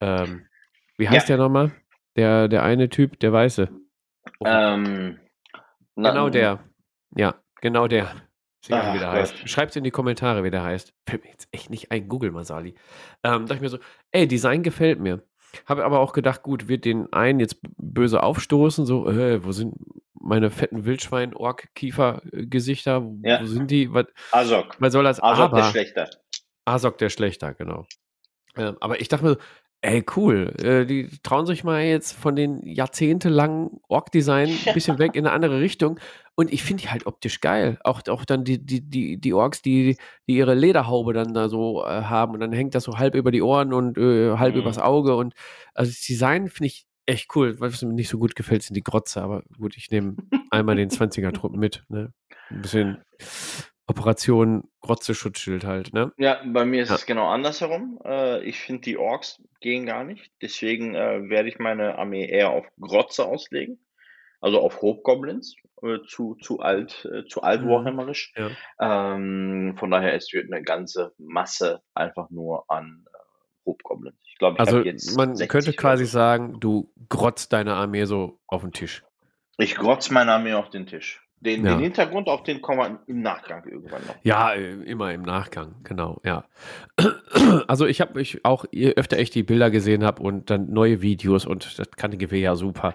Ähm, 0.00 0.46
wie 0.98 1.08
heißt 1.08 1.28
Ja. 1.28 1.36
der 1.36 1.44
nochmal? 1.44 1.72
Der, 2.16 2.48
der 2.48 2.62
eine 2.62 2.88
Typ, 2.88 3.18
der 3.20 3.32
Weiße. 3.32 3.68
Oh, 4.40 4.44
Ähm, 4.46 5.18
na- 6.02 6.10
genau 6.10 6.28
der. 6.28 6.60
Ja, 7.16 7.34
genau 7.60 7.88
der. 7.88 8.12
Wie 8.66 8.74
heißt. 8.74 9.48
Schreibt 9.48 9.74
in 9.74 9.82
die 9.82 9.90
Kommentare, 9.90 10.44
wie 10.44 10.50
der 10.50 10.62
heißt. 10.62 10.94
Fällt 11.08 11.24
mir 11.24 11.30
jetzt 11.30 11.48
echt 11.50 11.70
nicht 11.70 11.90
ein. 11.90 12.08
Google 12.08 12.30
Masali. 12.30 12.76
Ähm, 13.24 13.46
dachte 13.46 13.54
ich 13.56 13.60
mir 13.60 13.68
so, 13.68 13.78
ey, 14.12 14.28
Design 14.28 14.62
gefällt 14.62 15.00
mir. 15.00 15.22
Habe 15.66 15.84
aber 15.84 15.98
auch 15.98 16.12
gedacht, 16.12 16.42
gut, 16.42 16.68
wird 16.68 16.84
den 16.84 17.12
einen 17.12 17.40
jetzt 17.40 17.58
böse 17.76 18.22
aufstoßen, 18.22 18.86
so, 18.86 19.08
äh, 19.10 19.44
wo 19.44 19.50
sind 19.52 19.74
meine 20.14 20.50
fetten 20.50 20.84
Wildschwein-Ork-Kiefer-Gesichter? 20.84 23.06
Ja. 23.22 23.40
Wo 23.42 23.46
sind 23.46 23.70
die? 23.70 23.92
Was, 23.92 24.06
Azog. 24.30 24.76
was 24.78 24.92
soll 24.92 25.04
das? 25.04 25.20
Aber, 25.20 25.54
der 25.56 25.64
Schlechter. 25.64 26.08
Asok 26.64 26.98
der 26.98 27.10
Schlechter, 27.10 27.54
genau. 27.54 27.86
Ähm, 28.56 28.76
aber 28.80 29.00
ich 29.00 29.08
dachte 29.08 29.24
mir 29.24 29.30
so, 29.32 29.36
ey, 29.82 30.04
cool, 30.16 30.54
äh, 30.62 30.86
die 30.86 31.08
trauen 31.22 31.44
sich 31.44 31.64
mal 31.64 31.82
jetzt 31.82 32.12
von 32.12 32.36
den 32.36 32.64
jahrzehntelangen 32.66 33.80
Ork-Design 33.88 34.48
ein 34.66 34.74
bisschen 34.74 34.98
weg 34.98 35.14
in 35.16 35.26
eine 35.26 35.34
andere 35.34 35.60
Richtung. 35.60 35.98
Und 36.34 36.52
ich 36.52 36.62
finde 36.62 36.84
die 36.84 36.88
halt 36.88 37.04
optisch 37.06 37.40
geil. 37.40 37.78
Auch, 37.84 38.00
auch 38.08 38.24
dann 38.24 38.44
die, 38.44 38.64
die, 38.64 38.80
die, 38.80 39.18
die 39.20 39.32
Orks, 39.34 39.60
die, 39.60 39.96
die 40.26 40.36
ihre 40.36 40.54
Lederhaube 40.54 41.12
dann 41.12 41.34
da 41.34 41.48
so 41.48 41.84
äh, 41.84 42.02
haben 42.04 42.32
und 42.32 42.40
dann 42.40 42.52
hängt 42.52 42.74
das 42.74 42.84
so 42.84 42.96
halb 42.98 43.14
über 43.14 43.30
die 43.30 43.42
Ohren 43.42 43.72
und 43.74 43.98
äh, 43.98 44.36
halb 44.38 44.54
Mhm. 44.54 44.60
übers 44.62 44.78
Auge. 44.78 45.14
Und 45.16 45.34
also 45.74 45.90
das 45.90 46.00
Design 46.00 46.48
finde 46.48 46.68
ich 46.68 46.86
echt 47.04 47.34
cool. 47.36 47.60
Was 47.60 47.82
mir 47.82 47.92
nicht 47.92 48.08
so 48.08 48.18
gut 48.18 48.34
gefällt, 48.36 48.62
sind 48.62 48.76
die 48.76 48.82
Grotze. 48.84 49.20
Aber 49.20 49.42
gut, 49.58 49.76
ich 49.76 49.90
nehme 49.90 50.16
einmal 50.50 50.76
den 50.76 50.88
20er-Truppen 50.90 51.58
mit. 51.58 51.84
Ne? 51.88 52.12
Ein 52.50 52.62
bisschen 52.62 52.98
Operation 53.92 54.64
Grotze-Schutzschild 54.80 55.64
halt. 55.64 55.92
Ne? 55.92 56.12
Ja, 56.18 56.40
bei 56.46 56.64
mir 56.64 56.82
ist 56.82 56.88
Ja. 56.88 56.96
es 56.96 57.06
genau 57.06 57.28
andersherum. 57.28 58.00
Äh, 58.04 58.42
ich 58.44 58.58
finde, 58.58 58.82
die 58.82 58.96
Orks 58.96 59.42
gehen 59.60 59.86
gar 59.86 60.04
nicht. 60.04 60.32
Deswegen 60.40 60.94
äh, 60.94 61.28
werde 61.28 61.48
ich 61.48 61.58
meine 61.58 61.98
Armee 61.98 62.26
eher 62.26 62.50
auf 62.50 62.66
Grotze 62.80 63.24
auslegen. 63.26 63.78
Also 64.40 64.60
auf 64.60 64.82
Hobgoblins. 64.82 65.54
Äh, 65.82 65.98
zu, 66.06 66.36
zu 66.36 66.60
alt, 66.60 67.08
äh, 67.12 67.24
zu 67.26 67.42
alt 67.42 67.62
Mhm. 67.62 67.68
warhammerisch. 67.68 68.32
Ja. 68.36 68.50
Ähm, 69.14 69.74
von 69.78 69.90
daher, 69.90 70.14
es 70.14 70.32
wird 70.32 70.52
eine 70.52 70.62
ganze 70.62 71.12
Masse 71.18 71.82
einfach 71.94 72.30
nur 72.30 72.64
an 72.70 73.04
äh, 73.12 73.16
Hobgoblins. 73.66 74.16
Ich 74.24 74.38
glaube, 74.38 74.56
ich 74.56 74.60
Also 74.60 75.16
man 75.16 75.34
60 75.36 75.48
könnte 75.48 75.72
quasi 75.74 76.06
sagen, 76.06 76.58
du 76.60 76.92
grotzt 77.08 77.52
deine 77.52 77.74
Armee 77.74 78.04
so 78.04 78.38
auf 78.46 78.62
den 78.62 78.72
Tisch. 78.72 79.04
Ich 79.58 79.74
grotz 79.76 80.10
meine 80.10 80.32
Armee 80.32 80.54
auf 80.54 80.70
den 80.70 80.86
Tisch. 80.86 81.21
Den, 81.44 81.64
Ja. 81.64 81.72
den 81.74 81.80
Hintergrund, 81.80 82.28
auf 82.28 82.44
den 82.44 82.62
kommen 82.62 82.78
wir 82.78 83.00
im 83.08 83.20
Nachgang 83.20 83.64
irgendwann 83.66 84.06
noch. 84.06 84.14
Ja, 84.22 84.52
äh, 84.52 84.74
immer 84.84 85.12
im 85.12 85.22
Nachgang, 85.22 85.74
genau, 85.82 86.20
ja. 86.24 86.44
Also 87.66 87.86
ich 87.86 88.00
habe 88.00 88.20
ich 88.20 88.44
auch 88.44 88.64
öfter 88.72 89.18
echt 89.18 89.34
die 89.34 89.42
Bilder 89.42 89.70
gesehen 89.70 90.04
habe 90.04 90.22
und 90.22 90.50
dann 90.50 90.70
neue 90.70 91.02
Videos 91.02 91.44
und 91.46 91.78
das 91.78 91.90
KGW 91.90 92.40
ja 92.40 92.54
super. 92.54 92.94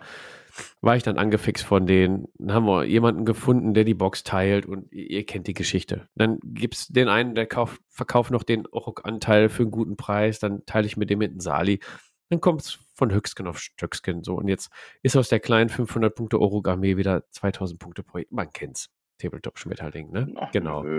War 0.81 0.95
ich 0.95 1.03
dann 1.03 1.17
angefixt 1.17 1.63
von 1.65 1.85
denen. 1.85 2.29
Dann 2.39 2.53
haben 2.53 2.65
wir 2.65 2.83
jemanden 2.85 3.25
gefunden, 3.25 3.73
der 3.73 3.83
die 3.83 3.93
Box 3.93 4.23
teilt 4.23 4.65
und 4.65 4.91
ihr, 4.91 5.23
kennt 5.25 5.45
die 5.47 5.53
Geschichte. 5.53 6.07
Dann 6.15 6.39
gibt 6.43 6.73
es 6.75 6.87
den 6.87 7.09
einen, 7.09 7.35
der 7.35 7.45
kauft, 7.45 7.79
verkauft 7.89 8.31
noch 8.31 8.43
den 8.43 8.65
Orok-Anteil 8.65 9.49
für 9.49 9.63
einen 9.63 9.71
guten 9.71 9.97
Preis, 9.97 10.39
dann 10.39 10.65
teile 10.65 10.87
ich 10.87 10.97
mit 10.97 11.09
dem 11.09 11.19
mit 11.19 11.31
einem 11.31 11.41
Sali. 11.41 11.79
Dann 12.29 12.41
kommt 12.41 12.61
es 12.61 12.79
von 12.93 13.11
Höchstgen 13.11 13.47
auf 13.47 13.59
Stöcksken 13.59 14.23
so. 14.23 14.35
Und 14.35 14.47
jetzt 14.47 14.69
ist 15.01 15.15
aus 15.15 15.29
der 15.29 15.39
kleinen 15.39 15.69
500 15.69 16.13
Punkte 16.13 16.39
Orok-Armee 16.39 16.97
wieder 16.97 17.29
2000 17.31 17.79
Punkte 17.79 18.03
pro. 18.03 18.21
Man 18.29 18.51
kennt's. 18.51 18.89
Tabletop-Schmetterling, 19.19 20.11
ne? 20.11 20.33
Ach, 20.35 20.51
genau. 20.51 20.85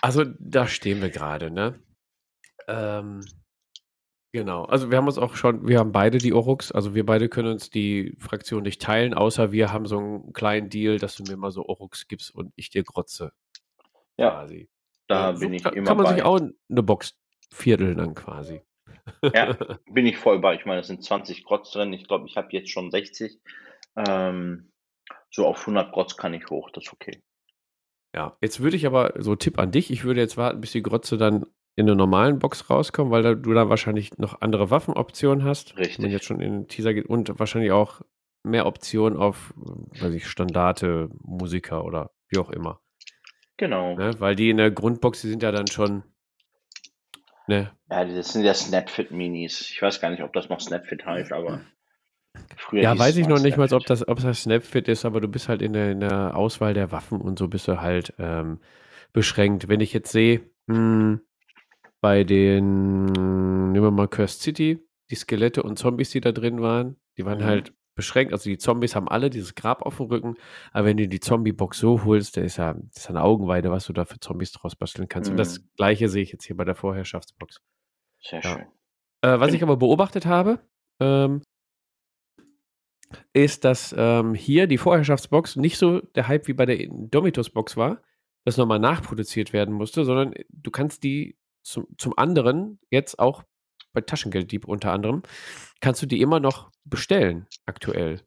Also 0.00 0.24
da 0.38 0.66
stehen 0.66 1.00
wir 1.02 1.10
gerade, 1.10 1.50
ne? 1.50 1.82
Ähm, 2.68 3.24
genau. 4.32 4.64
Also 4.64 4.90
wir 4.90 4.98
haben 4.98 5.06
uns 5.06 5.18
auch 5.18 5.34
schon, 5.34 5.66
wir 5.66 5.78
haben 5.78 5.92
beide 5.92 6.18
die 6.18 6.32
Oroks, 6.32 6.70
also 6.70 6.94
wir 6.94 7.04
beide 7.04 7.28
können 7.28 7.52
uns 7.52 7.70
die 7.70 8.16
Fraktion 8.18 8.62
nicht 8.62 8.80
teilen, 8.80 9.14
außer 9.14 9.50
wir 9.52 9.72
haben 9.72 9.86
so 9.86 9.98
einen 9.98 10.32
kleinen 10.32 10.68
Deal, 10.68 10.98
dass 10.98 11.16
du 11.16 11.24
mir 11.24 11.36
mal 11.36 11.50
so 11.50 11.66
Oroks 11.66 12.06
gibst 12.06 12.34
und 12.34 12.52
ich 12.54 12.70
dir 12.70 12.84
grotze 12.84 13.32
ja, 14.16 14.30
quasi. 14.30 14.68
da 15.08 15.34
so 15.34 15.40
bin 15.40 15.54
ich 15.54 15.64
kann, 15.64 15.74
immer 15.74 15.86
kann 15.86 15.96
man 15.96 16.06
bei. 16.06 16.14
sich 16.14 16.22
auch 16.22 16.40
eine 16.40 16.82
Box 16.82 17.18
vierteln 17.50 17.98
dann 17.98 18.14
quasi. 18.14 18.60
Ja, 19.22 19.52
bin 19.92 20.06
ich 20.06 20.16
voll 20.16 20.38
bei. 20.38 20.54
Ich 20.54 20.66
meine, 20.66 20.80
es 20.80 20.86
sind 20.86 21.02
20 21.02 21.44
Grotz 21.44 21.70
drin. 21.72 21.92
Ich 21.92 22.06
glaube, 22.06 22.26
ich 22.26 22.36
habe 22.36 22.48
jetzt 22.52 22.70
schon 22.70 22.90
60. 22.90 23.40
Ähm, 23.96 24.70
so 25.30 25.46
auf 25.46 25.60
100 25.60 25.92
Grotz 25.92 26.16
kann 26.16 26.34
ich 26.34 26.48
hoch. 26.48 26.70
Das 26.70 26.84
ist 26.84 26.92
okay. 26.92 27.22
Ja, 28.14 28.36
jetzt 28.40 28.60
würde 28.60 28.76
ich 28.76 28.86
aber, 28.86 29.14
so 29.18 29.36
Tipp 29.36 29.58
an 29.58 29.70
dich, 29.70 29.90
ich 29.90 30.04
würde 30.04 30.20
jetzt 30.20 30.36
warten, 30.36 30.60
bis 30.60 30.72
die 30.72 30.82
Grotze 30.82 31.18
dann 31.18 31.46
in 31.76 31.86
der 31.86 31.94
normalen 31.94 32.38
Box 32.38 32.70
rauskommt, 32.70 33.10
weil 33.10 33.22
da, 33.22 33.34
du 33.34 33.52
da 33.52 33.68
wahrscheinlich 33.68 34.18
noch 34.18 34.40
andere 34.40 34.70
Waffenoptionen 34.70 35.44
hast. 35.44 35.76
Wenn 35.76 35.84
Richtig. 35.84 36.10
jetzt 36.10 36.24
schon 36.24 36.40
in 36.40 36.52
den 36.52 36.68
Teaser 36.68 36.94
geht 36.94 37.06
und 37.06 37.38
wahrscheinlich 37.38 37.70
auch 37.70 38.00
mehr 38.42 38.66
Optionen 38.66 39.18
auf, 39.18 39.54
weiß 39.56 40.12
ich, 40.14 40.26
Standarte, 40.26 41.10
Musiker 41.22 41.84
oder 41.84 42.10
wie 42.28 42.38
auch 42.38 42.50
immer. 42.50 42.80
Genau. 43.58 43.96
Ne? 43.96 44.18
Weil 44.18 44.34
die 44.34 44.50
in 44.50 44.56
der 44.56 44.70
Grundbox, 44.70 45.20
die 45.20 45.28
sind 45.28 45.42
ja 45.42 45.52
dann 45.52 45.66
schon, 45.66 46.02
ne? 47.48 47.70
Ja, 47.90 48.04
das 48.04 48.32
sind 48.32 48.44
ja 48.44 48.54
Snapfit 48.54 49.10
Minis. 49.10 49.70
Ich 49.70 49.80
weiß 49.80 50.00
gar 50.00 50.10
nicht, 50.10 50.22
ob 50.22 50.32
das 50.32 50.48
noch 50.48 50.60
Snapfit 50.60 51.04
heißt, 51.06 51.32
aber 51.32 51.60
früher 52.56 52.82
Ja, 52.84 52.98
weiß 52.98 53.16
ich 53.16 53.26
noch 53.26 53.38
nicht 53.40 53.56
mal, 53.56 53.72
ob 53.72 53.86
das, 53.86 54.06
ob 54.06 54.20
das 54.20 54.42
Snapfit 54.42 54.88
ist, 54.88 55.04
aber 55.04 55.20
du 55.20 55.28
bist 55.28 55.48
halt 55.48 55.62
in 55.62 55.72
der, 55.72 55.90
in 55.92 56.00
der 56.00 56.36
Auswahl 56.36 56.74
der 56.74 56.92
Waffen 56.92 57.20
und 57.20 57.38
so 57.38 57.48
bist 57.48 57.66
du 57.66 57.80
halt 57.80 58.12
ähm, 58.18 58.60
beschränkt. 59.12 59.68
Wenn 59.68 59.80
ich 59.80 59.92
jetzt 59.92 60.12
sehe, 60.12 60.42
hm, 60.68 61.20
bei 62.00 62.24
den, 62.24 63.06
nehmen 63.72 63.82
wir 63.82 63.90
mal 63.90 64.08
Cursed 64.08 64.40
City, 64.42 64.78
die 65.10 65.14
Skelette 65.16 65.62
und 65.62 65.78
Zombies, 65.78 66.10
die 66.10 66.20
da 66.20 66.32
drin 66.32 66.60
waren, 66.62 66.96
die 67.16 67.24
waren 67.24 67.40
Mhm. 67.40 67.44
halt 67.44 67.72
beschränkt. 67.98 68.32
Also 68.32 68.48
die 68.48 68.56
Zombies 68.56 68.96
haben 68.96 69.08
alle 69.08 69.28
dieses 69.28 69.54
Grab 69.54 69.82
auf 69.82 69.98
dem 69.98 70.06
Rücken, 70.06 70.36
aber 70.72 70.86
wenn 70.86 70.96
du 70.96 71.06
die 71.06 71.20
Zombie-Box 71.20 71.78
so 71.78 72.04
holst, 72.04 72.36
der 72.36 72.44
ist 72.44 72.56
ja, 72.56 72.72
das 72.74 73.02
ist 73.02 73.10
eine 73.10 73.22
Augenweide, 73.22 73.70
was 73.70 73.84
du 73.86 73.92
da 73.92 74.06
für 74.06 74.18
Zombies 74.20 74.52
draus 74.52 74.74
basteln 74.76 75.08
kannst. 75.08 75.30
Und 75.30 75.36
das 75.36 75.58
Mhm. 75.58 75.64
gleiche 75.76 76.08
sehe 76.08 76.22
ich 76.22 76.32
jetzt 76.32 76.44
hier 76.46 76.56
bei 76.56 76.64
der 76.64 76.74
Vorherrschaftsbox. 76.74 77.60
Sehr 78.22 78.40
Ja. 78.42 78.54
schön. 78.56 78.66
Äh, 79.22 79.40
was 79.40 79.52
ich 79.52 79.62
aber 79.62 79.76
beobachtet 79.76 80.24
habe, 80.24 80.60
ähm, 81.00 81.42
ist, 83.32 83.64
dass 83.64 83.94
ähm, 83.96 84.34
hier 84.34 84.66
die 84.66 84.78
Vorherrschaftsbox 84.78 85.56
nicht 85.56 85.78
so 85.78 86.00
der 86.00 86.28
Hype 86.28 86.46
wie 86.46 86.52
bei 86.52 86.66
der 86.66 86.78
Domitos-Box 86.90 87.76
war, 87.76 88.02
dass 88.44 88.56
nochmal 88.56 88.78
nachproduziert 88.78 89.52
werden 89.52 89.74
musste, 89.74 90.04
sondern 90.04 90.34
du 90.50 90.70
kannst 90.70 91.02
die 91.02 91.36
zum, 91.62 91.86
zum 91.98 92.16
anderen, 92.16 92.78
jetzt 92.90 93.18
auch 93.18 93.42
bei 93.92 94.00
Taschengelddieb 94.00 94.66
unter 94.66 94.92
anderem, 94.92 95.22
kannst 95.80 96.02
du 96.02 96.06
die 96.06 96.20
immer 96.20 96.40
noch 96.40 96.70
bestellen, 96.84 97.46
aktuell. 97.66 98.22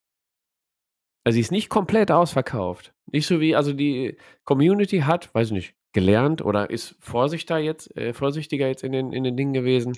Also 1.24 1.36
sie 1.36 1.42
ist 1.42 1.52
nicht 1.52 1.70
komplett 1.70 2.12
ausverkauft. 2.12 2.94
Nicht 3.12 3.28
so 3.28 3.40
wie, 3.40 3.56
also 3.56 3.74
die 3.74 4.18
Community 4.44 5.00
hat, 5.00 5.34
weiß 5.34 5.52
nicht, 5.52 5.76
gelernt 5.94 6.42
oder 6.44 6.70
ist 6.70 6.96
vorsichtiger 7.00 7.60
jetzt, 7.60 7.96
äh, 7.96 8.14
vorsichtiger 8.14 8.68
jetzt 8.68 8.84
in 8.84 8.92
den, 8.92 9.14
in 9.14 9.24
den 9.24 9.38
Dingen 9.38 9.54
gewesen, 9.54 9.98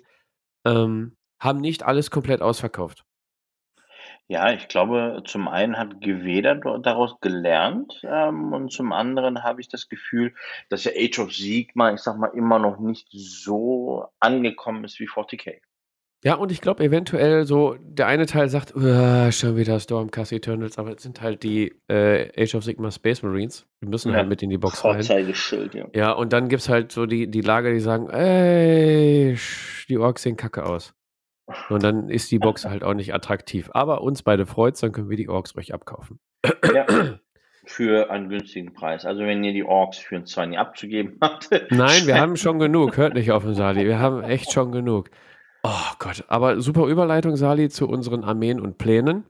ähm, 0.66 1.16
haben 1.40 1.60
nicht 1.60 1.84
alles 1.84 2.12
komplett 2.12 2.42
ausverkauft. 2.42 3.06
Ja, 4.30 4.52
ich 4.54 4.68
glaube, 4.70 5.22
zum 5.26 5.48
einen 5.48 5.78
hat 5.78 6.00
Geweder 6.02 6.56
do- 6.56 6.78
daraus 6.78 7.20
gelernt 7.20 8.02
ähm, 8.04 8.54
und 8.54 8.72
zum 8.72 8.94
anderen 8.94 9.44
habe 9.44 9.60
ich 9.62 9.68
das 9.68 9.90
Gefühl, 9.90 10.34
dass 10.70 10.86
ja 10.86 10.92
Age 10.96 11.20
of 11.20 11.34
Sigma, 11.34 11.92
ich 11.94 12.00
sag 12.00 12.18
mal, 12.18 12.28
immer 12.34 12.58
noch 12.58 12.80
nicht 12.80 13.08
so 13.12 14.06
angekommen 14.20 14.86
ist 14.86 15.00
wie 15.00 15.08
40k. 15.08 15.60
Ja, 16.24 16.36
und 16.36 16.54
ich 16.54 16.62
glaube 16.62 16.82
eventuell 16.86 17.46
so, 17.46 17.76
der 17.82 18.08
eine 18.08 18.26
Teil 18.26 18.48
sagt, 18.48 18.74
"Uah, 18.74 19.30
schon 19.34 19.58
wieder 19.58 19.78
Stormcast 19.82 20.32
Eternals, 20.32 20.78
aber 20.78 20.96
es 20.96 21.04
sind 21.04 21.20
halt 21.22 21.44
die 21.44 21.74
äh, 21.90 22.30
Age 22.42 22.56
of 22.56 22.64
Sigma 22.64 22.92
Space 22.92 23.24
Marines. 23.24 23.68
Die 23.82 23.88
müssen 23.88 24.12
Ja, 24.12 24.20
halt 24.20 24.30
mit 24.30 24.42
in 24.42 24.50
die 24.50 24.58
Box 24.58 24.86
rein. 24.86 24.94
Vorzeigeschild, 24.96 25.76
ja. 25.76 25.86
Ja, 25.94 26.14
und 26.14 26.32
dann 26.32 26.48
gibt 26.48 26.62
es 26.62 26.70
halt 26.70 26.94
so 26.94 27.06
die, 27.06 27.30
die 27.30 27.42
Lager, 27.42 27.72
die 27.74 27.82
sagen, 27.82 28.10
ey, 28.10 29.34
sch- 29.36 29.86
die 29.90 29.98
Orks 29.98 30.24
sehen 30.24 30.38
kacke 30.38 30.66
aus. 30.66 30.94
Und 31.70 31.84
dann 31.84 32.10
ist 32.10 32.32
die 32.32 32.40
Box 32.40 32.66
halt 32.66 32.84
auch 32.84 32.94
nicht 32.94 33.14
attraktiv. 33.14 33.70
Aber 33.74 34.02
uns 34.02 34.24
beide 34.24 34.46
freut's, 34.46 34.80
dann 34.80 34.92
können 34.92 35.10
wir 35.10 35.18
die 35.18 35.30
Orks 35.30 35.56
euch 35.58 35.74
abkaufen. 35.74 36.20
Ja. 36.74 36.86
Für 37.66 38.12
einen 38.12 38.28
günstigen 38.28 38.74
Preis. 38.74 39.06
Also 39.06 39.22
wenn 39.22 39.42
ihr 39.42 39.54
die 39.54 39.64
Orks 39.64 39.98
für 39.98 40.18
ein 40.18 40.26
Zwanni 40.26 40.58
abzugeben 40.58 41.18
habt. 41.22 41.50
Nein, 41.70 42.08
wir 42.08 42.20
haben 42.20 42.36
schon 42.36 42.60
genug. 42.60 42.98
Hört 42.98 43.14
nicht 43.14 43.32
auf 43.32 43.44
den 43.44 43.54
Sali. 43.54 43.86
Wir 43.86 44.00
haben 44.00 44.22
echt 44.22 44.52
schon 44.52 44.74
genug. 44.74 45.10
Oh 45.64 45.94
Gott. 45.98 46.26
Aber 46.28 46.60
super 46.60 46.88
Überleitung, 46.88 47.38
Sali, 47.38 47.70
zu 47.70 47.88
unseren 47.88 48.26
Armeen 48.26 48.60
und 48.60 48.78
Plänen. 48.78 49.24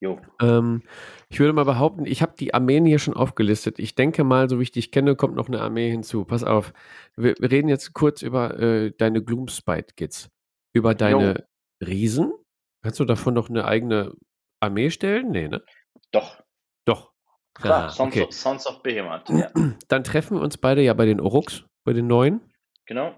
Jo. 0.00 0.18
Ähm, 0.40 0.82
ich 1.28 1.38
würde 1.38 1.52
mal 1.52 1.64
behaupten, 1.64 2.04
ich 2.04 2.20
habe 2.20 2.34
die 2.36 2.52
Armeen 2.52 2.84
hier 2.84 2.98
schon 2.98 3.14
aufgelistet. 3.14 3.78
Ich 3.78 3.94
denke 3.94 4.24
mal, 4.24 4.48
so 4.48 4.58
wie 4.58 4.64
ich 4.64 4.72
dich 4.72 4.90
kenne, 4.90 5.14
kommt 5.14 5.36
noch 5.36 5.46
eine 5.46 5.60
Armee 5.60 5.88
hinzu. 5.88 6.24
Pass 6.24 6.42
auf. 6.42 6.72
Wir, 7.16 7.36
wir 7.38 7.50
reden 7.50 7.68
jetzt 7.68 7.92
kurz 7.92 8.22
über 8.22 8.58
äh, 8.58 8.90
deine 8.90 9.22
Gloomspite-Gits. 9.22 10.30
Über 10.78 10.94
deine 10.94 11.46
Riesen. 11.84 12.32
Kannst 12.82 13.00
du 13.00 13.04
davon 13.04 13.34
noch 13.34 13.48
eine 13.50 13.64
eigene 13.64 14.12
Armee 14.60 14.90
stellen? 14.90 15.30
Nee, 15.30 15.48
ne? 15.48 15.62
Doch. 16.12 16.42
Doch. 16.84 17.12
Klar, 17.54 17.86
Ah, 17.86 17.90
Sons, 17.90 18.12
okay. 18.12 18.22
of, 18.24 18.32
Sons 18.32 18.66
of 18.66 18.82
Behemoth. 18.82 19.28
Ja. 19.30 19.50
Dann 19.88 20.04
treffen 20.04 20.36
wir 20.38 20.42
uns 20.42 20.56
beide 20.58 20.80
ja 20.82 20.94
bei 20.94 21.06
den 21.06 21.20
Oruks, 21.20 21.64
bei 21.84 21.92
den 21.92 22.06
neuen. 22.06 22.40
Genau. 22.86 23.14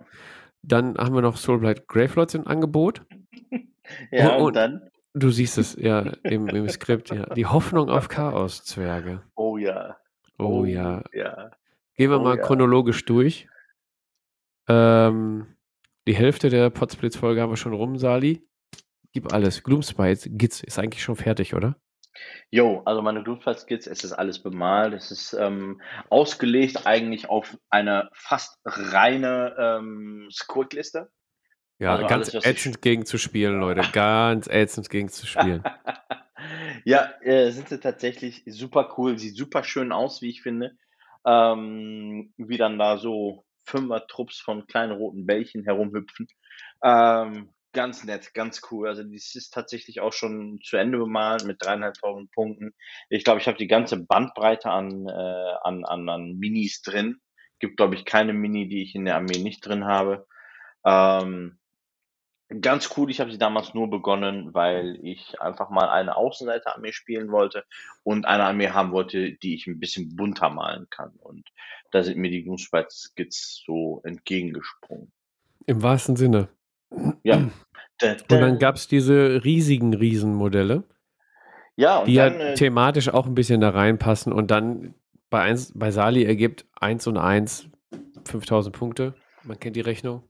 Dann 0.63 0.97
haben 0.97 1.15
wir 1.15 1.23
noch 1.23 1.37
Soulblight 1.37 1.87
Gravelords 1.89 2.35
im 2.35 2.47
Angebot. 2.47 3.03
Ja, 4.13 4.37
Und- 4.37 4.43
und, 4.45 4.57
dann. 4.57 4.89
Du 5.15 5.31
siehst 5.33 5.59
es 5.59 5.75
ja 5.75 6.01
im, 6.23 6.47
im 6.49 6.69
Skript, 6.69 7.11
ja. 7.11 7.27
Die 7.35 7.47
Hoffnung 7.47 7.91
auf 7.91 8.07
Chaos-Zwerge. 8.09 9.25
Oh 9.35 9.57
ja. 9.57 9.97
Oh 10.39 10.65
ja. 10.65 11.03
Ja. 11.13 11.51
Gehen 11.97 12.11
wir 12.11 12.21
Oh 12.21 12.23
mal 12.23 12.37
ja. 12.37 12.43
chronologisch 12.43 13.05
durch. 13.05 13.49
Ähm, 14.69 15.57
die 16.07 16.15
Hälfte 16.15 16.49
der 16.49 16.71
Potsblitz-Folge 16.71 17.41
haben 17.41 17.51
wir 17.51 17.57
schon 17.57 17.75
rum, 17.75 17.97
Sali. 17.99 18.47
Gib 19.13 19.33
alles. 19.33 19.63
Gloomspite, 19.63 20.31
Gitz 20.31 20.61
ist 20.63 20.79
eigentlich 20.79 21.03
schon 21.03 21.17
fertig, 21.17 21.55
oder? 21.55 21.77
Jo, 22.51 22.83
also 22.85 23.03
meine 23.03 23.23
Gloomspite-Skits, 23.23 23.87
es 23.87 24.05
ist 24.05 24.13
alles 24.13 24.43
bemalt. 24.43 24.95
Es 24.95 25.11
ist 25.11 25.33
ähm, 25.33 25.81
ausgelegt 26.09 26.87
eigentlich 26.87 27.29
auf 27.29 27.57
eine 27.71 28.11
fast 28.13 28.59
reine 28.65 29.55
ähm, 29.59 30.29
Squid-Liste. 30.31 31.11
Ja, 31.79 31.93
Also 31.93 32.07
ganz 32.07 32.29
alles, 32.29 32.35
was 32.35 32.45
ich- 32.45 32.51
ätzend 32.51 32.83
gegen 32.83 33.07
zu 33.07 33.17
spielen, 33.19 33.59
Leute. 33.61 33.81
Ganz 33.93 34.49
ätzend 34.49 34.91
gegen 34.91 35.09
zu 35.09 35.27
spielen. 35.27 35.63
ja, 36.85 37.11
äh, 37.23 37.51
sind 37.51 37.69
sie 37.69 37.81
tatsächlich 37.81 38.43
super 38.47 38.95
cool. 38.99 39.19
Sieht 39.19 39.37
super 39.37 39.65
schön 39.65 39.91
aus, 39.93 40.21
wie 40.21 40.31
ich 40.31 40.43
finde. 40.43 40.73
Ähm, 41.25 42.33
wie 42.37 42.57
dann 42.59 42.79
da 42.79 42.99
so 42.99 43.45
Fünfer-Trupps 43.71 44.41
von 44.41 44.67
kleinen 44.67 44.93
roten 44.93 45.27
Bällchen 45.27 45.65
herumhüpfen. 45.65 46.27
Ähm, 46.83 47.53
ganz 47.73 48.05
nett, 48.05 48.35
ganz 48.35 48.61
cool. 48.71 48.89
Also 48.89 49.05
das 49.05 49.35
ist 49.35 49.51
tatsächlich 49.51 50.01
auch 50.01 50.13
schon 50.13 50.59
zu 50.65 50.77
Ende 50.77 50.99
bemalt 50.99 51.45
mit 51.45 51.63
dreieinhalbtausend 51.63 52.33
Punkten. 52.33 52.75
Ich 53.09 53.25
glaube, 53.25 53.41
ich 53.41 53.47
habe 53.47 53.59
die 53.59 53.69
ganze 53.69 54.05
Bandbreite 54.05 54.71
an, 54.71 55.07
äh, 55.07 55.55
an, 55.63 55.85
an, 55.85 56.09
an 56.09 56.37
Minis 56.39 56.83
drin. 56.83 57.21
Gibt, 57.61 57.77
glaube 57.77 57.95
ich, 57.95 58.05
keine 58.05 58.33
Mini, 58.33 58.69
die 58.69 58.83
ich 58.83 58.95
in 58.95 59.05
der 59.05 59.17
Armee 59.17 59.39
nicht 59.39 59.65
drin 59.65 59.85
habe. 59.85 60.27
Ähm, 60.85 61.60
Ganz 62.61 62.91
cool, 62.97 63.11
ich 63.11 63.21
habe 63.21 63.31
sie 63.31 63.39
damals 63.39 63.75
nur 63.75 63.89
begonnen, 63.89 64.53
weil 64.55 64.99
ich 65.03 65.41
einfach 65.41 65.71
mal 65.71 65.89
eine 65.89 66.17
Außenseiterarmee 66.17 66.93
spielen 66.93 67.31
wollte 67.31 67.65
und 68.03 68.27
eine 68.27 68.45
Armee 68.45 68.71
haben 68.71 68.91
wollte, 68.91 69.33
die 69.33 69.55
ich 69.55 69.69
ein 69.69 69.79
bisschen 69.79 70.17
bunter 70.17 70.51
malen 70.51 70.89
kann. 70.91 71.13
Und 71.21 71.49
da 71.93 72.03
sind 72.03 72.19
mir 72.19 72.31
die 72.31 72.43
Gloomspite-Skits 72.43 73.63
so 73.65 74.01
entgegengesprungen. 74.03 75.13
Im 75.67 75.83
wahrsten 75.83 76.17
Sinne. 76.17 76.49
Ja. 77.23 77.37
Und 78.03 78.31
dann 78.31 78.59
gab 78.59 78.77
es 78.77 78.89
diese 78.89 79.45
riesigen 79.45 79.93
Riesenmodelle, 79.93 80.85
ja, 81.77 81.99
und 81.99 82.09
die 82.09 82.15
dann, 82.15 82.33
ja 82.33 82.47
äh, 82.47 82.55
thematisch 82.55 83.09
auch 83.09 83.27
ein 83.27 83.35
bisschen 83.35 83.61
da 83.61 83.71
reinpassen 83.71 84.33
und 84.33 84.51
dann 84.51 84.95
bei, 85.29 85.41
eins, 85.43 85.73
bei 85.75 85.91
Sali 85.91 86.25
ergibt 86.25 86.67
1 86.81 87.07
und 87.07 87.17
1 87.17 87.69
5000 88.25 88.75
Punkte. 88.75 89.15
Man 89.45 89.59
kennt 89.59 89.77
die 89.77 89.81
Rechnung. 89.81 90.29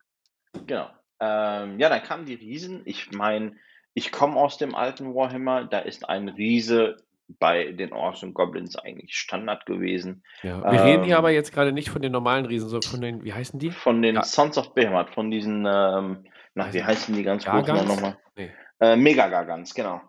Genau. 0.66 0.88
Ähm, 1.20 1.78
ja, 1.78 1.88
dann 1.88 2.02
kamen 2.02 2.24
die 2.26 2.34
Riesen. 2.34 2.82
Ich 2.84 3.12
meine, 3.12 3.56
ich 3.94 4.10
komme 4.12 4.36
aus 4.36 4.58
dem 4.58 4.74
alten 4.74 5.14
Warhammer. 5.14 5.64
Da 5.64 5.80
ist 5.80 6.08
ein 6.08 6.28
Riese 6.28 6.96
bei 7.38 7.70
den 7.72 7.92
Orks 7.92 8.22
und 8.24 8.34
Goblins 8.34 8.74
eigentlich 8.76 9.14
Standard 9.16 9.64
gewesen. 9.66 10.24
Ja. 10.42 10.62
Wir 10.72 10.82
reden 10.84 11.04
hier 11.04 11.14
Ähm, 11.14 11.18
aber 11.18 11.30
jetzt 11.30 11.52
gerade 11.52 11.72
nicht 11.72 11.90
von 11.90 12.02
den 12.02 12.10
normalen 12.10 12.44
Riesen, 12.46 12.68
sondern 12.68 12.90
von 12.90 13.00
den, 13.00 13.22
wie 13.24 13.32
heißen 13.32 13.60
die? 13.60 13.70
Von 13.70 14.02
den 14.02 14.16
Ja. 14.16 14.24
Sons 14.24 14.58
of 14.58 14.74
Behemoth, 14.74 15.10
von 15.10 15.30
diesen, 15.30 15.64
ähm, 15.66 16.24
na, 16.54 16.72
wie 16.74 16.82
heißen 16.82 17.14
die 17.14 17.22
ganz 17.22 17.44
Gargants? 17.44 17.84
nochmal? 17.86 18.16
Nee, 18.36 18.50
Äh, 18.80 18.96
Mega-Gargants, 18.96 19.74
genau. 19.74 20.00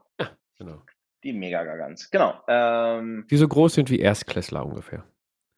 genau. 0.58 0.82
Die 1.24 1.34
Mega-Gargants, 1.34 2.10
genau. 2.10 2.42
Ähm, 2.48 3.28
Die 3.30 3.38
so 3.38 3.48
groß 3.48 3.76
sind 3.76 3.92
wie 3.92 4.00
Erstklässler 4.00 4.66
ungefähr. 4.66 5.04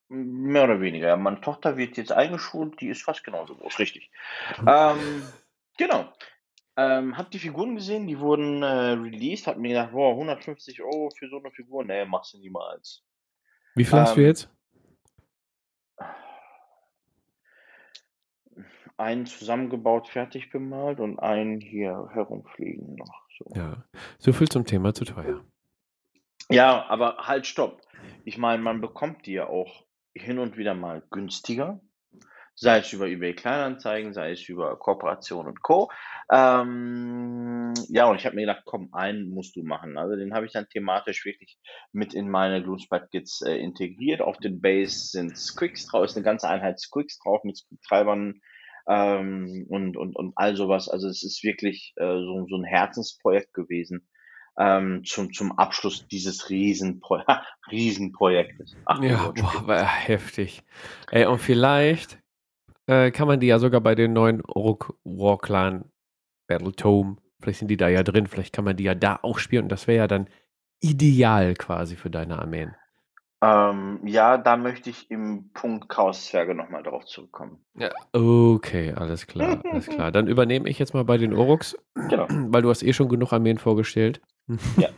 mehr 0.10 0.66
oder 0.66 0.82
weniger. 0.82 1.08
Ja, 1.08 1.16
meine 1.16 1.40
Tochter 1.40 1.78
wird 1.78 1.96
jetzt 1.96 2.12
eingeschult, 2.12 2.82
die 2.82 2.90
ist 2.90 3.04
fast 3.04 3.24
genauso 3.24 3.56
groß, 3.56 3.80
richtig. 3.80 4.12
Ähm, 4.68 5.24
genau. 5.78 6.12
Ähm, 6.76 7.18
hab 7.18 7.30
die 7.30 7.40
Figuren 7.40 7.76
gesehen, 7.76 8.08
die 8.08 8.20
wurden 8.20 8.64
äh, 8.64 8.66
released, 8.66 9.46
hab 9.46 9.58
mir 9.58 9.70
gedacht, 9.70 9.92
boah, 9.92 10.12
150 10.12 10.82
Euro 10.82 11.12
für 11.16 11.30
so 11.30 11.38
eine 11.38 11.52
Figur, 11.52 11.84
nee, 11.86 12.04
machst 12.06 12.34
du 12.34 12.40
niemals. 12.40 13.04
Wie 13.76 13.86
viel 13.86 14.00
hast 14.00 14.16
du 14.16 14.22
Ähm, 14.22 14.28
jetzt? 14.28 14.50
Einen 18.98 19.26
zusammengebaut, 19.26 20.08
fertig 20.08 20.52
bemalt 20.52 21.00
und 21.00 21.20
einen 21.20 21.60
hier 21.60 22.10
herumfliegen 22.14 22.96
noch. 22.96 23.24
So. 23.38 23.46
Ja. 23.56 23.84
So 24.18 24.34
viel 24.34 24.48
zum 24.48 24.66
Thema 24.66 24.94
zu 24.94 25.06
teuer. 25.06 25.44
Ja, 26.50 26.86
aber 26.90 27.18
halt, 27.18 27.48
stopp. 27.48 27.82
Ich 28.26 28.38
meine, 28.38 28.62
man 28.62 28.82
bekommt 28.82 29.26
die 29.26 29.34
ja 29.34 29.48
auch 29.48 29.86
hin 30.14 30.40
und 30.40 30.58
wieder 30.58 30.74
mal 30.74 31.04
günstiger. 31.10 31.80
Sei 32.64 32.78
es 32.78 32.94
über 32.94 33.08
eBay 33.08 33.34
Kleinanzeigen, 33.34 34.14
sei 34.14 34.32
es 34.32 34.48
über 34.48 34.80
Kooperation 34.80 35.48
und 35.48 35.62
Co. 35.62 35.92
Ähm, 36.32 37.74
ja, 37.90 38.06
und 38.06 38.16
ich 38.16 38.26
habe 38.26 38.38
mir 38.38 38.44
gedacht, 38.44 38.64
komm, 38.64 38.88
einen 38.94 39.30
musst 39.30 39.58
du 39.58 39.64
machen. 39.64 39.98
Also 39.98 40.16
den 40.16 40.34
habe 40.34 40.46
ich 40.46 40.54
dann 40.54 40.70
thematisch 40.70 41.26
wirklich 41.26 41.58
mit 41.92 42.14
in 42.14 42.30
meine 42.30 42.64
Gloomspite-Gits 42.64 43.42
äh, 43.42 43.58
integriert. 43.58 44.22
Auf 44.22 44.38
den 44.38 44.62
Base 44.62 45.10
sind 45.10 45.38
Squicks 45.38 45.88
drauf, 45.88 46.06
ist 46.06 46.16
eine 46.16 46.24
ganze 46.24 46.48
Einheit 46.48 46.80
Squicks 46.80 47.20
drauf 47.20 47.44
mit 47.44 47.58
Squick-Treibern 47.58 48.40
ähm, 48.88 49.66
und, 49.68 49.98
und, 49.98 50.16
und 50.16 50.32
all 50.38 50.56
sowas. 50.56 50.88
Also 50.88 51.10
es 51.10 51.22
ist 51.22 51.44
wirklich 51.44 51.92
äh, 51.98 52.06
so, 52.06 52.48
so 52.48 52.56
ein 52.56 52.64
Herzensprojekt 52.64 53.54
gewesen 53.54 54.08
ähm, 54.58 55.04
zum, 55.04 55.34
zum 55.34 55.58
Abschluss 55.58 56.08
dieses 56.08 56.50
Riesenpro 56.50 57.20
Riesenprojektes. 57.72 58.78
Ach, 58.86 59.02
Ja, 59.02 59.32
boah, 59.32 59.68
war 59.68 59.86
heftig. 59.86 60.64
Ey, 61.12 61.26
und 61.26 61.40
vielleicht 61.40 62.23
äh, 62.88 63.12
kann 63.12 63.28
man 63.28 63.40
die 63.40 63.48
ja 63.48 63.60
sogar 63.60 63.82
bei 63.82 63.96
den 63.96 64.14
neuen 64.14 64.42
Uruk 64.48 64.98
War 65.04 65.38
Clan 65.38 65.86
Battle 66.48 66.74
Tome, 66.74 67.18
vielleicht 67.42 67.60
sind 67.60 67.68
die 67.70 67.78
da 67.78 67.88
ja 67.88 68.04
drin, 68.04 68.28
vielleicht 68.28 68.54
kann 68.54 68.66
man 68.66 68.76
die 68.76 68.84
ja 68.84 68.96
da 68.96 69.20
auch 69.22 69.38
spielen 69.40 69.64
und 69.64 69.72
das 69.72 69.88
wäre 69.88 69.98
ja 69.98 70.08
dann 70.08 70.28
ideal 70.82 71.54
quasi 71.54 71.96
für 71.96 72.10
deine 72.10 72.40
Armeen. 72.40 72.76
Ähm, 73.44 74.00
ja, 74.06 74.38
da 74.38 74.56
möchte 74.56 74.90
ich 74.90 75.12
im 75.12 75.52
Punkt 75.54 75.90
Chaos-Zwerge 75.90 76.56
nochmal 76.56 76.82
drauf 76.82 77.06
zurückkommen. 77.06 77.60
Ja, 77.78 77.90
okay, 78.14 78.94
alles 78.94 79.28
klar, 79.28 79.62
alles 79.70 79.88
klar. 79.88 80.12
Dann 80.14 80.28
übernehme 80.28 80.70
ich 80.70 80.80
jetzt 80.80 80.94
mal 80.94 81.04
bei 81.04 81.18
den 81.18 81.34
Uruks, 81.34 81.78
Genau. 81.96 82.26
weil 82.30 82.62
du 82.62 82.70
hast 82.70 82.84
eh 82.84 82.94
schon 82.94 83.10
genug 83.10 83.34
Armeen 83.34 83.58
vorgestellt. 83.58 84.22
Ja. 84.78 84.90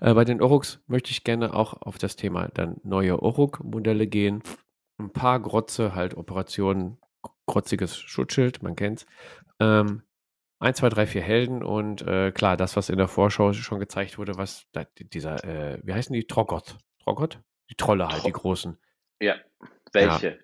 äh, 0.00 0.14
bei 0.14 0.24
den 0.24 0.42
Uruks 0.42 0.80
möchte 0.86 1.10
ich 1.10 1.22
gerne 1.24 1.54
auch 1.54 1.74
auf 1.82 1.98
das 1.98 2.16
Thema 2.16 2.48
dann 2.54 2.78
neue 2.82 3.20
Uruk-Modelle 3.20 4.06
gehen. 4.08 4.42
Ein 4.98 5.12
paar 5.12 5.38
Grotze, 5.40 5.94
halt 5.94 6.16
Operationen, 6.16 6.98
grotziges 7.48 7.96
Schutzschild, 7.98 8.62
man 8.62 8.76
kennt's. 8.76 9.04
Ähm, 9.58 10.02
1, 10.60 10.78
2, 10.78 10.88
3, 10.90 11.06
4 11.06 11.22
Helden 11.22 11.62
und 11.64 12.02
äh, 12.02 12.30
klar, 12.32 12.56
das, 12.56 12.76
was 12.76 12.88
in 12.88 12.98
der 12.98 13.08
Vorschau 13.08 13.52
schon 13.52 13.78
gezeigt 13.80 14.18
wurde, 14.18 14.36
was 14.36 14.66
da, 14.72 14.84
dieser, 14.98 15.42
äh, 15.44 15.80
wie 15.84 15.92
heißen 15.94 16.12
die? 16.12 16.24
Troggot. 16.24 16.76
Troggot? 17.02 17.40
Die 17.70 17.74
Trolle 17.76 18.08
halt, 18.08 18.24
die 18.24 18.32
Tro- 18.32 18.40
großen. 18.40 18.78
Ja. 19.20 19.34
Welche? 19.92 20.38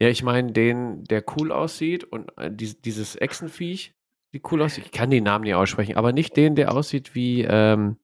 Ja, 0.00 0.08
ich 0.08 0.22
meine 0.22 0.52
den, 0.52 1.04
der 1.04 1.24
cool 1.36 1.52
aussieht 1.52 2.04
und 2.04 2.30
äh, 2.36 2.50
dies, 2.52 2.80
dieses 2.80 3.16
Echsenviech, 3.16 3.94
die 4.34 4.42
cool 4.50 4.62
aussieht. 4.62 4.86
Ich 4.86 4.92
kann 4.92 5.10
den 5.10 5.24
Namen 5.24 5.44
nicht 5.44 5.54
aussprechen, 5.54 5.96
aber 5.96 6.12
nicht 6.12 6.36
den, 6.36 6.56
der 6.56 6.72
aussieht 6.74 7.14
wie 7.14 7.42
ähm, 7.48 7.96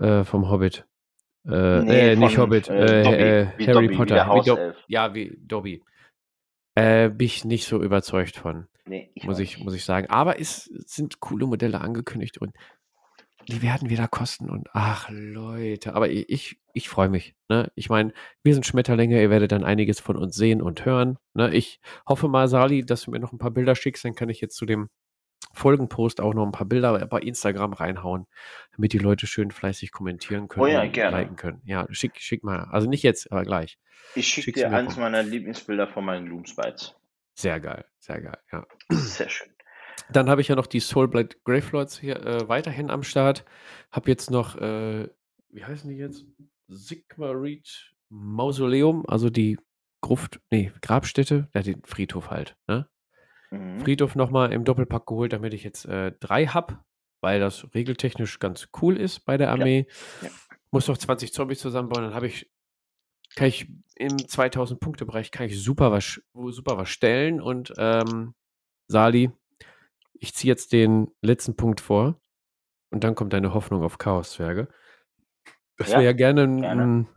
äh, 0.00 0.24
vom 0.24 0.50
Hobbit. 0.50 0.86
Äh, 1.46 1.82
Nee, 1.82 2.12
äh, 2.12 2.16
nicht 2.16 2.34
von, 2.36 2.44
Hobbit, 2.44 2.68
äh, 2.68 3.00
äh, 3.02 3.04
Dobby, 3.04 3.18
wie 3.58 3.66
Harry 3.66 3.72
Dobby, 3.74 3.90
wie 3.90 3.96
Potter. 3.96 4.14
Wie 4.16 4.20
Hauself. 4.20 4.76
ja, 4.88 5.14
wie 5.14 5.38
Dobby. 5.42 5.82
Äh, 6.74 7.08
bin 7.10 7.26
ich 7.26 7.44
nicht 7.44 7.66
so 7.66 7.82
überzeugt 7.82 8.36
von, 8.36 8.66
Nee, 8.86 9.10
ich 9.14 9.24
muss 9.24 9.38
ich, 9.38 9.56
nicht. 9.56 9.64
muss 9.64 9.74
ich 9.74 9.84
sagen. 9.84 10.08
Aber 10.10 10.40
es 10.40 10.64
sind 10.86 11.20
coole 11.20 11.46
Modelle 11.46 11.80
angekündigt 11.80 12.38
und 12.38 12.52
die 13.48 13.62
werden 13.62 13.90
wieder 13.90 14.08
kosten 14.08 14.48
und 14.48 14.68
ach 14.72 15.08
Leute, 15.10 15.94
aber 15.94 16.08
ich, 16.08 16.30
ich, 16.30 16.58
ich 16.72 16.88
freue 16.88 17.10
mich. 17.10 17.34
Ne? 17.48 17.70
Ich 17.74 17.90
meine, 17.90 18.12
wir 18.42 18.54
sind 18.54 18.64
Schmetterlinge, 18.64 19.20
ihr 19.20 19.28
werdet 19.30 19.52
dann 19.52 19.64
einiges 19.64 20.00
von 20.00 20.16
uns 20.16 20.34
sehen 20.34 20.62
und 20.62 20.84
hören. 20.86 21.18
Ne? 21.34 21.54
Ich 21.54 21.80
hoffe 22.08 22.28
mal, 22.28 22.48
Sali, 22.48 22.86
dass 22.86 23.02
du 23.02 23.10
mir 23.10 23.20
noch 23.20 23.32
ein 23.32 23.38
paar 23.38 23.50
Bilder 23.50 23.74
schickst, 23.74 24.04
dann 24.04 24.14
kann 24.14 24.30
ich 24.30 24.40
jetzt 24.40 24.56
zu 24.56 24.64
dem 24.64 24.88
Folgenpost 25.54 26.20
auch 26.20 26.34
noch 26.34 26.44
ein 26.44 26.52
paar 26.52 26.66
Bilder 26.66 27.06
bei 27.06 27.20
Instagram 27.20 27.72
reinhauen, 27.72 28.26
damit 28.76 28.92
die 28.92 28.98
Leute 28.98 29.26
schön 29.26 29.50
fleißig 29.50 29.92
kommentieren 29.92 30.48
können 30.48 30.64
Oh 30.64 30.66
ja, 30.66 30.82
und 30.82 30.92
gerne. 30.92 31.16
liken 31.16 31.36
können. 31.36 31.62
Ja, 31.64 31.86
schick, 31.90 32.20
schick 32.20 32.44
mal. 32.44 32.68
Also 32.70 32.88
nicht 32.88 33.02
jetzt, 33.02 33.30
aber 33.32 33.42
gleich. 33.44 33.78
Ich 34.14 34.28
schicke 34.28 34.52
dir 34.52 34.70
eins 34.72 34.96
meiner 34.96 35.22
Lieblingsbilder 35.22 35.88
von 35.88 36.04
meinen 36.04 36.26
Gloomspites. 36.26 36.94
Sehr 37.34 37.58
geil, 37.60 37.84
sehr 37.98 38.20
geil, 38.20 38.38
ja. 38.52 38.66
Sehr 38.90 39.28
schön. 39.28 39.48
Dann 40.10 40.28
habe 40.28 40.40
ich 40.40 40.48
ja 40.48 40.56
noch 40.56 40.66
die 40.66 40.80
Soulblight 40.80 41.42
Gravelords 41.44 41.98
hier 41.98 42.16
äh, 42.24 42.48
weiterhin 42.48 42.90
am 42.90 43.02
Start. 43.02 43.44
Habe 43.90 44.10
jetzt 44.10 44.30
noch, 44.30 44.56
äh, 44.56 45.08
wie 45.50 45.64
heißen 45.64 45.88
die 45.88 45.96
jetzt? 45.96 46.26
Sigmarid 46.68 47.92
Mausoleum, 48.08 49.04
also 49.08 49.30
die 49.30 49.58
Gruft, 50.00 50.40
nee, 50.50 50.72
Grabstätte, 50.82 51.48
ja, 51.54 51.62
den 51.62 51.82
Friedhof 51.84 52.30
halt. 52.30 52.56
Ne? 52.66 52.86
Mhm. 53.54 53.80
Friedhof 53.80 54.14
nochmal 54.14 54.52
im 54.52 54.64
Doppelpack 54.64 55.06
geholt, 55.06 55.32
damit 55.32 55.54
ich 55.54 55.64
jetzt 55.64 55.84
äh, 55.86 56.12
drei 56.20 56.46
habe, 56.46 56.78
weil 57.20 57.40
das 57.40 57.66
regeltechnisch 57.74 58.38
ganz 58.38 58.68
cool 58.80 58.96
ist 58.96 59.20
bei 59.24 59.36
der 59.36 59.50
Armee. 59.50 59.86
ja. 60.20 60.28
Muss 60.70 60.88
noch 60.88 60.98
20 60.98 61.32
Zombies 61.32 61.60
zusammenbauen, 61.60 62.04
dann 62.04 62.14
habe 62.14 62.26
ich, 62.26 62.50
kann 63.36 63.46
ich 63.46 63.70
im 63.94 64.18
2000 64.18 64.80
Punkte 64.80 65.06
Bereich 65.06 65.30
kann 65.30 65.46
ich 65.46 65.62
super 65.62 65.92
was, 65.92 66.20
super 66.34 66.76
was 66.76 66.88
stellen 66.88 67.40
und 67.40 67.72
ähm, 67.78 68.34
Sali, 68.88 69.30
ich 70.14 70.34
ziehe 70.34 70.52
jetzt 70.52 70.72
den 70.72 71.12
letzten 71.22 71.54
Punkt 71.56 71.80
vor 71.80 72.20
und 72.90 73.04
dann 73.04 73.14
kommt 73.14 73.32
deine 73.32 73.54
Hoffnung 73.54 73.82
auf 73.82 73.98
Chaos-Zwerge. 73.98 74.68
Dass 75.76 75.90
Ja, 75.90 75.98
wir 75.98 76.04
ja 76.04 76.12
gerne, 76.12 76.46
gerne. 76.60 76.82
m, 76.82 77.08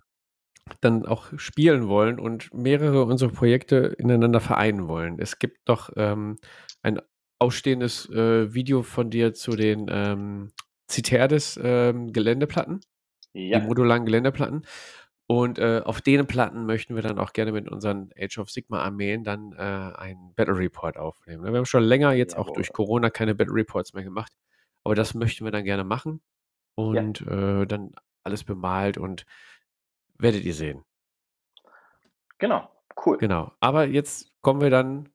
dann 0.82 1.06
auch 1.06 1.27
spielen 1.38 1.88
wollen 1.88 2.19
und 2.19 2.53
mehrere 2.53 3.03
unserer 3.03 3.32
Projekte 3.32 3.95
ineinander 3.97 4.39
vereinen 4.39 4.88
wollen. 4.88 5.19
Es 5.19 5.39
gibt 5.39 5.69
doch 5.69 5.91
ähm, 5.95 6.38
ein 6.82 6.99
ausstehendes 7.39 8.10
äh, 8.10 8.53
Video 8.53 8.84
von 8.84 9.10
dir 9.10 9.34
zu 9.34 9.51
den 9.51 9.88
ähm, 9.89 10.51
Citerdes 10.89 11.60
ähm, 11.62 12.13
Geländeplatten, 12.13 12.82
Ja, 13.34 13.60
die 13.60 13.65
modularen 13.65 14.06
Geländeplatten. 14.06 14.65
Und 15.30 15.60
äh, 15.60 15.82
auf 15.84 15.99
den 16.01 16.25
Platten 16.25 16.65
möchten 16.65 16.95
wir 16.95 17.01
dann 17.01 17.19
auch 17.19 17.34
gerne 17.34 17.51
mit 17.51 17.69
unseren 17.69 18.12
Age 18.17 18.38
of 18.38 18.49
Sigma 18.49 18.82
Armeen 18.82 19.25
dann 19.25 19.51
äh, 19.51 19.58
einen 19.58 20.34
Battle 20.36 20.58
Report 20.58 20.97
aufnehmen. 20.97 21.43
Wir 21.43 21.58
haben 21.58 21.65
schon 21.65 21.84
länger 21.84 22.13
jetzt 22.13 22.38
auch 22.38 22.45
Jawohl. 22.45 22.56
durch 22.56 22.71
Corona 22.71 23.10
keine 23.10 23.36
Battle 23.36 23.53
Reports 23.53 23.93
mehr 23.93 24.06
gemacht, 24.06 24.32
aber 24.86 24.95
das 24.95 25.13
möchten 25.13 25.43
wir 25.43 25.51
dann 25.51 25.65
gerne 25.65 25.84
machen 25.84 26.21
und 26.75 27.21
äh, 27.27 27.65
dann 27.65 27.91
alles 28.23 28.45
bemalt 28.45 28.97
und 28.97 29.25
werdet 30.19 30.43
ihr 30.43 30.53
sehen. 30.53 30.84
genau. 32.38 32.69
Cool. 33.06 33.17
Genau. 33.19 33.51
Aber 33.60 33.86
jetzt 33.86 34.32
kommen 34.41 34.60
wir 34.60 34.71
dann, 34.71 35.10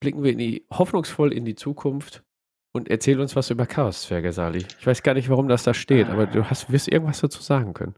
blicken 0.00 0.22
wir 0.22 0.32
in 0.32 0.38
die, 0.38 0.66
hoffnungsvoll 0.72 1.34
in 1.34 1.44
die 1.44 1.54
Zukunft 1.54 2.24
und 2.72 2.88
erzähl 2.88 3.20
uns 3.20 3.36
was 3.36 3.50
über 3.50 3.66
Chaos-Zwerge, 3.66 4.32
Sali. 4.32 4.64
Ich 4.78 4.86
weiß 4.86 5.02
gar 5.02 5.14
nicht, 5.14 5.28
warum 5.28 5.48
das 5.48 5.64
da 5.64 5.74
steht, 5.74 6.08
aber 6.08 6.26
du 6.26 6.48
hast, 6.48 6.72
wirst 6.72 6.88
irgendwas 6.88 7.20
dazu 7.20 7.42
sagen 7.42 7.74
können. 7.74 7.94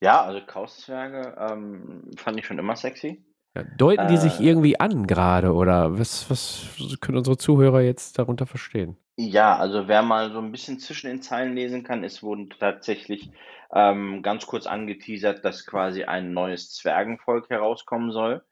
Ja, 0.00 0.24
also 0.24 0.40
Chaoszwerge 0.44 1.36
ähm, 1.38 2.10
fand 2.16 2.38
ich 2.38 2.46
schon 2.46 2.58
immer 2.58 2.74
sexy. 2.74 3.22
Ja, 3.56 3.64
deuten 3.64 4.06
die 4.08 4.16
sich 4.16 4.40
Äh. 4.40 4.44
irgendwie 4.44 4.78
an 4.78 5.06
gerade 5.06 5.52
oder 5.54 5.98
was, 5.98 6.30
was 6.30 6.98
können 7.00 7.18
unsere 7.18 7.36
Zuhörer 7.36 7.80
jetzt 7.80 8.18
darunter 8.18 8.46
verstehen? 8.46 8.96
Ja, 9.16 9.56
also 9.56 9.86
wer 9.86 10.02
mal 10.02 10.32
so 10.32 10.38
ein 10.38 10.50
bisschen 10.52 10.78
zwischen 10.78 11.08
den 11.08 11.20
Zeilen 11.22 11.54
lesen 11.54 11.82
kann, 11.82 12.04
es 12.04 12.22
wurden 12.22 12.48
tatsächlich 12.50 13.30
ähm, 13.72 14.22
ganz 14.22 14.46
kurz 14.46 14.66
angeteasert, 14.66 15.44
dass 15.44 15.66
quasi 15.66 16.04
ein 16.04 16.32
neues 16.32 16.72
Zwergenvolk 16.72 17.50
herauskommen 17.50 18.12
soll. 18.12 18.42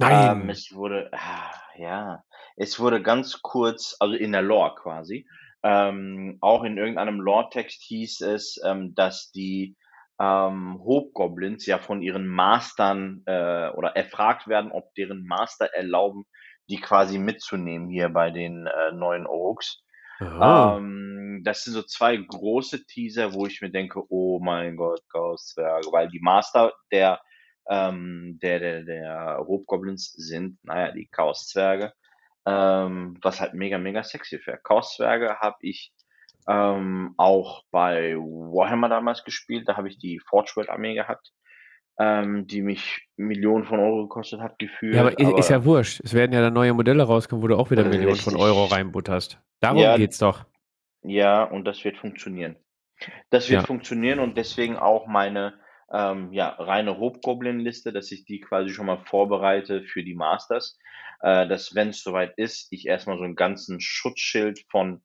Ähm, 0.00 0.48
es 0.48 0.74
wurde, 0.74 1.10
ah, 1.12 1.52
ja, 1.76 2.24
es 2.56 2.80
wurde 2.80 3.02
ganz 3.02 3.42
kurz, 3.42 3.96
also 4.00 4.14
in 4.14 4.32
der 4.32 4.42
Lore 4.42 4.74
quasi, 4.76 5.26
ähm, 5.62 6.38
auch 6.40 6.64
in 6.64 6.78
irgendeinem 6.78 7.20
Lore-Text 7.20 7.82
hieß 7.82 8.22
es, 8.22 8.60
ähm, 8.64 8.94
dass 8.94 9.30
die 9.30 9.76
ähm, 10.20 10.80
Hobgoblins 10.84 11.66
ja 11.66 11.78
von 11.78 12.02
ihren 12.02 12.26
Mastern 12.26 13.22
äh, 13.26 13.68
oder 13.70 13.96
erfragt 13.96 14.48
werden, 14.48 14.72
ob 14.72 14.94
deren 14.94 15.24
Master 15.26 15.66
erlauben, 15.66 16.24
die 16.68 16.80
quasi 16.80 17.18
mitzunehmen 17.18 17.88
hier 17.88 18.08
bei 18.08 18.30
den 18.30 18.66
äh, 18.66 18.92
neuen 18.92 19.26
Orks. 19.26 19.82
Ähm, 20.20 21.42
das 21.44 21.64
sind 21.64 21.74
so 21.74 21.82
zwei 21.82 22.16
große 22.16 22.86
Teaser, 22.86 23.34
wo 23.34 23.46
ich 23.46 23.60
mir 23.60 23.70
denke, 23.70 24.02
oh 24.08 24.40
mein 24.40 24.76
Gott, 24.76 25.00
Chaoszwerge, 25.10 25.88
weil 25.92 26.08
die 26.08 26.20
Master 26.20 26.72
der, 26.92 27.20
ähm, 27.68 28.38
der, 28.42 28.60
der, 28.60 28.82
der 28.84 29.44
Hobgoblins 29.46 30.12
sind, 30.12 30.58
naja, 30.62 30.92
die 30.92 31.08
Chaoszwerge, 31.08 31.92
ähm, 32.46 33.18
was 33.22 33.40
halt 33.40 33.54
mega, 33.54 33.78
mega 33.78 34.04
sexy 34.04 34.40
wäre. 34.46 34.60
Chaoszwerge 34.62 35.40
habe 35.40 35.56
ich 35.60 35.92
ähm, 36.48 37.14
auch 37.16 37.64
bei 37.70 38.14
Warhammer 38.16 38.88
damals 38.88 39.24
gespielt, 39.24 39.68
da 39.68 39.76
habe 39.76 39.88
ich 39.88 39.98
die 39.98 40.20
Forge 40.28 40.52
World 40.56 40.68
Armee 40.70 40.94
gehabt, 40.94 41.32
ähm, 41.98 42.46
die 42.46 42.60
mich 42.62 43.06
Millionen 43.16 43.64
von 43.64 43.78
Euro 43.80 44.02
gekostet 44.02 44.40
hat, 44.40 44.58
gefühlt. 44.58 44.94
ja, 44.94 45.02
aber, 45.02 45.18
i- 45.20 45.38
ist 45.38 45.50
ja 45.50 45.64
wurscht. 45.64 46.00
Es 46.04 46.12
werden 46.12 46.32
ja 46.32 46.40
dann 46.40 46.52
neue 46.52 46.74
Modelle 46.74 47.02
rauskommen, 47.04 47.42
wo 47.42 47.48
du 47.48 47.56
auch 47.56 47.70
wieder 47.70 47.84
Millionen 47.84 48.16
von. 48.16 48.36
Euro 48.36 48.64
reinbutterst. 48.64 49.40
Darum 49.60 49.78
Ja. 49.78 49.96
geht's 49.96 50.18
doch. 50.18 50.44
Ja, 51.02 51.44
und 51.44 51.64
das 51.66 51.84
wird 51.84 51.96
funktionieren. 51.98 52.56
Das 53.30 53.48
wird 53.50 53.62
Ja. 53.62 53.66
funktionieren 53.66 54.18
und 54.20 54.36
deswegen 54.36 54.76
auch 54.76 55.06
meine 55.06 55.54
ähm, 55.92 56.32
ja, 56.32 56.48
reine 56.48 56.98
Hobgoblin-Liste, 56.98 57.92
dass 57.92 58.10
ich 58.10 58.24
die 58.24 58.40
quasi 58.40 58.70
schon 58.70 58.86
mal 58.86 58.98
vorbereite 59.04 59.84
für 59.84 60.02
die 60.02 60.14
Masters. 60.14 60.76
Äh, 61.20 61.46
dass, 61.46 61.74
wenn 61.74 61.90
es 61.90 62.02
soweit 62.02 62.32
ist, 62.36 62.72
ich 62.72 62.86
erstmal 62.88 63.18
so 63.18 63.22
einen 63.24 63.36
ganzen 63.36 63.80
Schutzschild 63.80 64.64
von, 64.70 65.02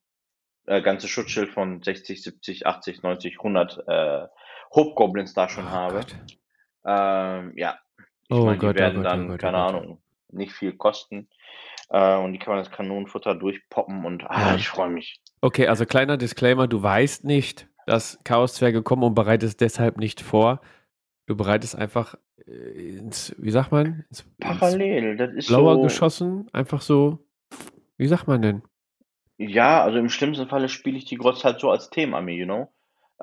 äh, 0.69 0.81
ganze 0.81 1.07
Schutzschild 1.07 1.49
von 1.49 1.81
60, 1.81 2.21
70, 2.21 2.67
80, 2.67 3.01
90, 3.03 3.37
100 3.39 3.83
äh, 3.87 4.27
Hobgoblins 4.73 5.33
da 5.33 5.49
schon 5.49 5.65
Oh 5.65 5.69
habe. 5.71 6.05
Ähm, 6.85 7.53
ja, 7.57 7.79
ich 7.97 8.05
Oh 8.31 8.45
meine, 8.45 8.59
die 8.59 8.65
Gott, 8.67 8.75
oh 8.75 8.79
werden 8.79 8.99
oh 8.99 9.03
dann, 9.03 9.27
Gott, 9.27 9.39
oh 9.39 9.41
keine 9.41 9.57
Gott. 9.57 9.69
Ahnung, 9.75 10.01
nicht 10.31 10.53
viel 10.53 10.73
kosten. 10.73 11.27
Äh, 11.89 12.17
und 12.17 12.33
die 12.33 12.39
kann 12.39 12.53
man 12.53 12.63
das 12.63 12.71
Kanonenfutter 12.71 13.33
durchpoppen 13.35 14.05
und 14.05 14.23
ah, 14.29 14.51
Ja. 14.51 14.55
ich 14.55 14.67
freue 14.67 14.89
mich. 14.89 15.21
Okay, 15.41 15.67
also 15.67 15.85
kleiner 15.85 16.17
Disclaimer, 16.17 16.67
du 16.67 16.81
weißt 16.83 17.23
nicht, 17.25 17.67
dass 17.87 18.19
Chaoszwerge 18.23 18.83
kommen 18.83 19.03
und 19.03 19.15
bereitest 19.15 19.61
deshalb 19.61 19.97
nicht 19.97 20.21
vor. 20.21 20.61
Du 21.25 21.35
bereitest 21.35 21.75
einfach 21.75 22.15
äh, 22.45 22.97
ins, 22.97 23.33
wie 23.39 23.49
sagt 23.51 23.71
man, 23.71 24.05
ins, 24.09 24.21
ins 24.21 24.25
Parallel, 24.39 25.17
das 25.17 25.33
ist 25.33 25.47
Blaue 25.47 25.75
so. 25.75 25.81
geschossen, 25.81 26.47
einfach 26.53 26.81
so, 26.81 27.25
wie 27.97 28.07
sagt 28.07 28.27
man 28.27 28.41
denn? 28.43 28.61
Ja, 29.41 29.81
also 29.83 29.97
im 29.97 30.09
schlimmsten 30.09 30.49
Falle 30.49 30.67
spiele 30.67 30.97
ich 30.97 31.05
die 31.05 31.15
Grotz 31.15 31.45
halt 31.45 31.61
so 31.61 31.71
als 31.71 31.89
Themenarmee, 31.89 32.35
you 32.35 32.45
know? 32.45 32.73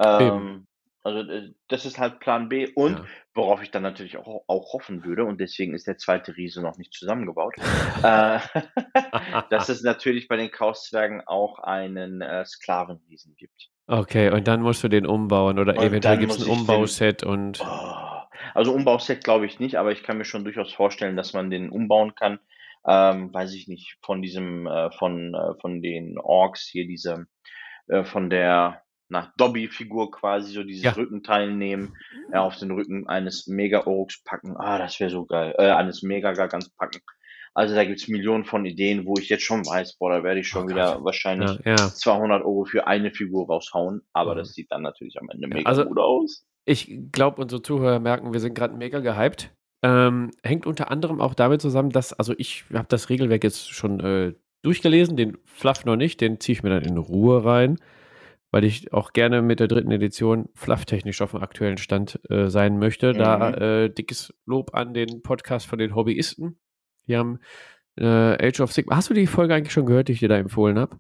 Ähm, 0.03 0.67
also 1.03 1.21
äh, 1.31 1.53
das 1.69 1.85
ist 1.85 1.99
halt 1.99 2.21
Plan 2.21 2.49
B 2.49 2.69
und 2.75 2.99
Ja. 2.99 3.05
worauf 3.35 3.63
ich 3.63 3.71
dann 3.71 3.83
natürlich 3.83 4.17
auch, 4.17 4.45
auch 4.47 4.73
hoffen 4.73 5.05
würde 5.05 5.25
und 5.27 5.41
deswegen 5.41 5.75
ist 5.75 5.87
der 5.87 5.99
zweite 5.99 6.35
Riese 6.37 6.63
noch 6.63 6.79
nicht 6.79 6.95
zusammengebaut, 6.95 7.55
äh, 8.03 8.39
dass 9.51 9.69
es 9.69 9.83
natürlich 9.83 10.27
bei 10.27 10.37
den 10.37 10.51
Chaoszwergen 10.51 11.21
auch 11.27 11.59
einen 11.59 12.23
äh, 12.23 12.45
Sklavenriesen 12.47 13.37
gibt. 13.37 13.69
Okay, 13.87 14.31
und 14.31 14.49
dann 14.49 14.63
musst 14.63 14.83
du 14.83 14.89
den 14.89 15.07
umbauen 15.07 15.59
oder 15.59 15.77
Und 15.77 15.85
eventuell 15.85 16.01
dann 16.15 16.21
gibt 16.21 16.33
es 16.33 16.39
muss 16.39 16.47
ein 16.47 16.51
ich 16.51 16.57
den- 16.57 16.61
Umbauset 16.63 17.23
und 17.25 17.61
Oh, 17.61 18.23
also 18.55 18.73
Umbauset 18.73 19.23
glaube 19.23 19.45
ich 19.45 19.61
nicht, 19.61 19.77
aber 19.77 19.93
ich 19.93 20.03
kann 20.03 20.17
mir 20.19 20.25
schon 20.25 20.45
durchaus 20.45 20.73
vorstellen, 20.73 21.15
dass 21.17 21.35
man 21.35 21.51
den 21.51 21.69
umbauen 21.71 22.15
kann. 22.15 22.41
Ähm, 22.89 23.33
weiß 23.35 23.55
ich 23.55 23.67
nicht, 23.69 23.97
von 24.03 24.23
diesem, 24.23 24.67
äh, 24.67 24.91
von, 24.93 25.35
äh, 25.35 25.55
von 25.61 25.83
den 25.83 26.19
Orks 26.19 26.67
hier, 26.67 26.87
diese, 26.87 27.27
äh, 27.89 28.05
von 28.05 28.31
der, 28.31 28.83
nach 29.09 29.33
Dobby-Figur 29.37 30.11
quasi, 30.11 30.53
so 30.53 30.63
dieses 30.63 30.83
Ja. 30.85 30.93
Rückenteil 30.93 31.53
nehmen, 31.53 31.97
äh, 32.33 32.37
auf 32.39 32.57
den 32.57 32.71
Rücken 32.71 33.09
eines 33.09 33.47
Mega-Orks 33.47 34.23
packen. 34.25 34.57
Ah, 34.57 34.79
das 34.79 34.99
wäre 35.01 35.11
so 35.11 35.25
geil. 35.27 35.55
Äh, 35.59 35.71
eines 35.71 36.03
Mega-Gargants 36.03 36.71
packen. 36.71 37.01
Also 37.55 37.75
da 37.75 37.85
gibt's 37.85 38.07
Millionen 38.09 38.45
von 38.45 38.67
Ideen, 38.67 39.07
wo 39.07 39.15
ich 39.19 39.29
jetzt 39.31 39.45
schon 39.45 39.65
weiß, 39.65 39.97
boah, 39.99 40.11
da 40.11 40.23
werde 40.23 40.41
ich 40.41 40.49
schon 40.49 40.67
Oh 40.67 40.69
wieder 40.69 40.95
Gott. 40.97 41.05
wahrscheinlich 41.07 41.53
ja, 41.65 41.71
ja. 41.71 41.77
200 41.77 42.43
Euro 42.45 42.65
für 42.67 42.87
eine 42.87 43.11
Figur 43.13 43.47
raushauen, 43.47 44.03
aber 44.13 44.35
Mhm. 44.35 44.39
das 44.39 44.53
sieht 44.53 44.71
dann 44.71 44.83
natürlich 44.83 45.19
am 45.21 45.29
Ende 45.31 45.49
Ja, 45.49 45.55
mega 45.55 45.69
also- 45.69 45.85
gut 45.87 45.99
aus. 45.99 46.45
Ich 46.67 46.99
glaube, 47.13 47.41
unsere 47.41 47.63
Zuhörer 47.63 47.99
merken, 48.01 48.33
wir 48.33 48.41
sind 48.41 48.55
gerade 48.55 48.75
mega 48.77 48.99
gehypt. 49.01 49.55
Ähm, 49.83 50.31
hängt 50.43 50.67
unter 50.67 50.91
anderem 50.91 51.21
auch 51.21 51.35
damit 51.35 51.61
zusammen, 51.61 51.91
dass, 51.91 52.13
also 52.13 52.35
ich 52.39 52.65
habe 52.73 52.89
das 52.89 53.09
Regelwerk 53.11 53.45
jetzt 53.45 53.71
schon 53.71 54.01
äh, 54.01 54.33
durchgelesen, 54.63 55.17
den 55.17 55.39
Fluff 55.45 55.85
noch 55.85 55.97
nicht, 55.97 56.21
den 56.21 56.41
ziehe 56.41 56.55
ich 56.55 56.63
mir 56.63 56.71
dann 56.71 56.83
in 56.83 56.97
Ruhe 56.97 57.45
rein, 57.45 57.79
weil 58.51 58.65
ich 58.65 58.93
auch 58.93 59.13
gerne 59.13 59.43
mit 59.43 59.61
der 59.61 59.69
dritten 59.69 59.91
Edition 59.91 60.49
flufftechnisch 60.55 61.21
auf 61.21 61.33
dem 61.33 61.43
aktuellen 61.43 61.79
Stand 61.79 62.19
äh, 62.31 62.49
sein 62.49 62.79
möchte. 62.79 63.13
Da 63.13 63.51
Mhm. 63.51 63.63
äh, 63.63 63.89
dickes 63.91 64.35
Lob 64.47 64.75
an 64.75 64.95
den 64.95 65.23
Podcast 65.23 65.67
von 65.67 65.79
den 65.79 65.95
Hobbyisten. 65.95 66.59
Die 67.07 67.17
haben 67.17 67.39
äh, 67.97 68.05
Age 68.49 68.61
of 68.61 68.73
Sigma. 68.73 68.97
Hast 68.97 69.11
du 69.11 69.15
die 69.15 69.27
Folge 69.27 69.55
eigentlich 69.55 69.73
schon 69.73 69.87
gehört, 69.87 70.09
die 70.09 70.13
ich 70.13 70.21
dir 70.21 70.29
da 70.29 70.37
empfohlen 70.37 70.79
habe? 70.79 70.99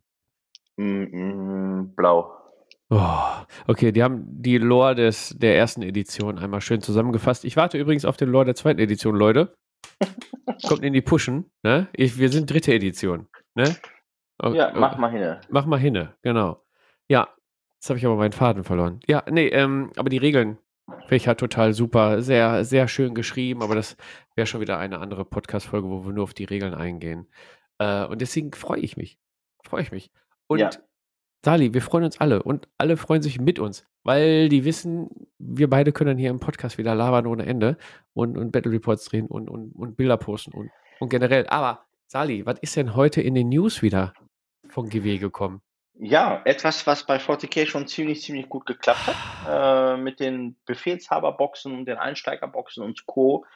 Mm, 0.76 0.82
mm, 1.04 1.94
blau. 1.96 2.35
Oh, 2.88 3.20
okay, 3.66 3.90
die 3.90 4.02
haben 4.02 4.24
die 4.42 4.58
Lore 4.58 4.94
des, 4.94 5.34
der 5.38 5.56
ersten 5.56 5.82
Edition 5.82 6.38
einmal 6.38 6.60
schön 6.60 6.80
zusammengefasst. 6.82 7.44
Ich 7.44 7.56
warte 7.56 7.78
übrigens 7.78 8.04
auf 8.04 8.16
den 8.16 8.28
Lore 8.28 8.44
der 8.44 8.54
zweiten 8.54 8.78
Edition, 8.80 9.16
Leute. 9.16 9.56
Kommt 10.68 10.84
in 10.84 10.92
die 10.92 11.00
Pushen. 11.02 11.50
Ne? 11.64 11.88
Ich, 11.92 12.18
wir 12.18 12.28
sind 12.28 12.48
dritte 12.50 12.72
Edition. 12.72 13.26
Ne? 13.54 13.74
Oh, 14.42 14.50
Ja, 14.50 14.72
mach 14.74 14.98
mal 14.98 15.10
hin. 15.10 15.36
Mach 15.50 15.66
mal 15.66 15.78
hinne, 15.80 16.14
genau. 16.22 16.62
Ja, 17.08 17.28
jetzt 17.78 17.88
habe 17.88 17.98
ich 17.98 18.06
aber 18.06 18.16
meinen 18.16 18.32
Faden 18.32 18.62
verloren. 18.62 19.00
Ja, 19.06 19.24
nee, 19.28 19.48
ähm, 19.48 19.90
aber 19.96 20.08
die 20.08 20.18
Regeln 20.18 20.58
finde 21.00 21.16
ich 21.16 21.26
halt 21.26 21.40
total 21.40 21.72
super. 21.72 22.22
Sehr, 22.22 22.64
sehr 22.64 22.86
schön 22.86 23.14
geschrieben, 23.14 23.62
aber 23.62 23.74
das 23.74 23.96
wäre 24.36 24.46
schon 24.46 24.60
wieder 24.60 24.78
eine 24.78 24.98
andere 25.00 25.24
Podcast-Folge, 25.24 25.88
wo 25.88 26.04
wir 26.06 26.12
nur 26.12 26.24
auf 26.24 26.34
die 26.34 26.44
Regeln 26.44 26.74
eingehen. 26.74 27.26
Äh, 27.78 28.04
und 28.04 28.20
deswegen 28.20 28.52
freue 28.52 28.80
ich 28.80 28.96
mich. 28.96 29.18
Freue 29.64 29.82
ich 29.82 29.90
mich. 29.90 30.12
Und 30.46 30.60
Ja. 30.60 30.70
Sali, 31.44 31.74
wir 31.74 31.82
freuen 31.82 32.04
uns 32.04 32.20
alle 32.20 32.42
und 32.42 32.68
alle 32.78 32.96
freuen 32.96 33.22
sich 33.22 33.40
mit 33.40 33.58
uns, 33.58 33.86
weil 34.02 34.48
die 34.48 34.64
wissen, 34.64 35.08
wir 35.38 35.70
beide 35.70 35.92
können 35.92 36.08
dann 36.08 36.18
hier 36.18 36.30
im 36.30 36.40
Podcast 36.40 36.78
wieder 36.78 36.94
labern 36.94 37.26
ohne 37.26 37.46
Ende 37.46 37.76
und, 38.14 38.36
und 38.36 38.50
Battle 38.50 38.72
Reports 38.72 39.04
drehen 39.04 39.26
und, 39.26 39.48
und, 39.48 39.72
und 39.72 39.96
Bilder 39.96 40.16
posten 40.16 40.52
und, 40.52 40.70
und 40.98 41.08
generell. 41.08 41.46
Aber 41.48 41.84
Sali, 42.06 42.46
was 42.46 42.58
ist 42.60 42.76
denn 42.76 42.96
heute 42.96 43.20
in 43.20 43.34
den 43.34 43.48
News 43.48 43.82
wieder 43.82 44.12
von 44.68 44.88
GW 44.88 45.18
gekommen? 45.18 45.62
Ja, 45.98 46.42
etwas, 46.44 46.86
was 46.86 47.04
bei 47.06 47.16
40k 47.16 47.66
schon 47.66 47.86
ziemlich, 47.86 48.20
ziemlich 48.20 48.50
gut 48.50 48.66
geklappt 48.66 49.06
hat, 49.06 49.16
äh, 49.48 49.96
mit 49.96 50.20
den 50.20 50.56
Befehlshaberboxen 50.66 51.72
und 51.72 51.86
den 51.86 51.96
Einsteigerboxen 51.96 52.84
und 52.84 53.06
Co. 53.06 53.46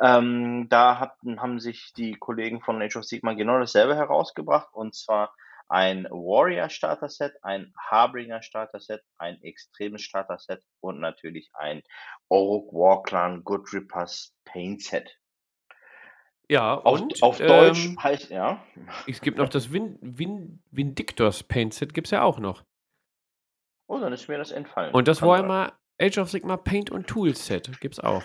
Ähm, 0.00 0.68
da 0.70 0.98
hatten, 0.98 1.42
haben 1.42 1.60
sich 1.60 1.92
die 1.94 2.14
Kollegen 2.14 2.62
von 2.62 2.80
Age 2.80 2.96
of 2.96 3.04
Sigma 3.04 3.34
genau 3.34 3.58
dasselbe 3.58 3.96
herausgebracht, 3.96 4.68
und 4.72 4.94
zwar 4.94 5.34
ein 5.70 6.04
Warrior 6.10 6.68
Starter 6.68 7.08
Set, 7.08 7.32
ein 7.42 7.72
Harbringer 7.78 8.42
Starter 8.42 8.80
Set, 8.80 9.02
ein 9.18 9.40
extremes 9.42 10.02
Starter 10.02 10.38
Set 10.38 10.62
und 10.80 10.98
natürlich 11.00 11.48
ein 11.54 11.82
Orc 12.28 12.72
War 12.72 13.02
Clan 13.04 13.44
Good 13.44 13.72
Rippers 13.72 14.34
Paint 14.44 14.82
Set. 14.82 15.16
Ja, 16.48 16.74
Auf, 16.74 17.00
und 17.00 17.22
auf 17.22 17.38
Deutsch 17.38 17.86
ähm, 17.86 18.02
heißt, 18.02 18.30
ja, 18.30 18.60
es 19.06 19.20
gibt 19.20 19.38
noch 19.38 19.48
das 19.48 19.72
Vin, 19.72 19.96
Vin, 20.02 20.60
Vindictors 20.72 21.44
Paint 21.44 21.72
Set, 21.72 21.94
gibt 21.94 22.08
es 22.08 22.10
ja 22.10 22.22
auch 22.22 22.40
noch. 22.40 22.64
oh, 23.86 24.00
dann 24.00 24.12
ist 24.12 24.26
mir 24.28 24.38
das 24.38 24.50
entfallen. 24.50 24.92
Und 24.92 25.06
das. 25.06 25.22
Warhammer 25.22 25.78
Age 26.00 26.18
of 26.18 26.30
Sigma 26.30 26.56
Paint 26.56 26.90
und 26.90 27.06
Tools 27.06 27.46
Set 27.46 27.80
gibt 27.80 27.94
es 27.94 28.00
auch. 28.00 28.24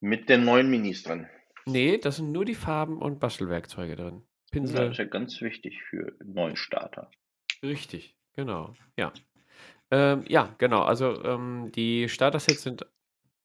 Mit 0.00 0.28
den 0.28 0.44
neuen 0.44 0.68
Minis 0.68 1.04
drin. 1.04 1.28
Nee, 1.66 1.98
das 1.98 2.16
sind 2.16 2.32
nur 2.32 2.44
die 2.44 2.54
Farben 2.54 3.00
und 3.00 3.20
Bastelwerkzeuge 3.20 3.94
drin. 3.94 4.26
Ja, 4.56 4.62
Pinsel. 4.62 4.90
ist 4.90 4.98
ja 4.98 5.04
ganz 5.04 5.40
wichtig 5.40 5.82
für 5.82 6.14
neuen 6.24 6.56
Starter. 6.56 7.10
Richtig, 7.62 8.16
genau. 8.34 8.74
Ja. 8.96 9.12
Ähm, 9.90 10.24
ja, 10.28 10.54
genau. 10.58 10.82
Also 10.82 11.22
ähm, 11.24 11.70
die 11.74 12.08
Starter-Sets 12.08 12.62
sind 12.62 12.86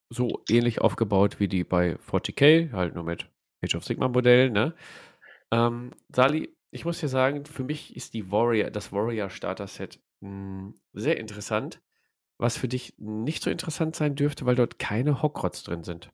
so 0.10 0.44
ähnlich 0.50 0.82
aufgebaut 0.82 1.40
wie 1.40 1.48
die 1.48 1.64
bei 1.64 1.98
40k, 1.98 2.72
halt 2.72 2.96
nur 2.96 3.04
mit 3.04 3.28
Age 3.64 3.76
of 3.76 3.86
Sigma 3.86 4.08
Modellen, 4.08 4.54
ne? 4.54 4.76
Ähm, 5.52 5.92
Sali, 6.10 6.56
ich 6.72 6.86
muss 6.86 7.00
dir 7.00 7.08
sagen, 7.10 7.46
für 7.46 7.64
mich 7.64 7.96
ist 7.96 8.14
die 8.14 8.32
Warrior, 8.32 8.72
das 8.72 8.92
Warrior 8.92 9.30
Starter 9.30 9.68
Set 9.68 10.00
mh, 10.22 10.74
sehr 10.94 11.18
interessant. 11.18 11.82
Was 12.38 12.58
für 12.58 12.68
dich 12.68 12.96
nicht 12.98 13.44
so 13.44 13.52
interessant 13.52 13.96
sein 13.96 14.16
dürfte, 14.16 14.46
weil 14.46 14.56
dort 14.56 14.80
keine 14.80 15.22
Hockrots 15.22 15.64
drin 15.64 15.84
sind. 15.84 16.12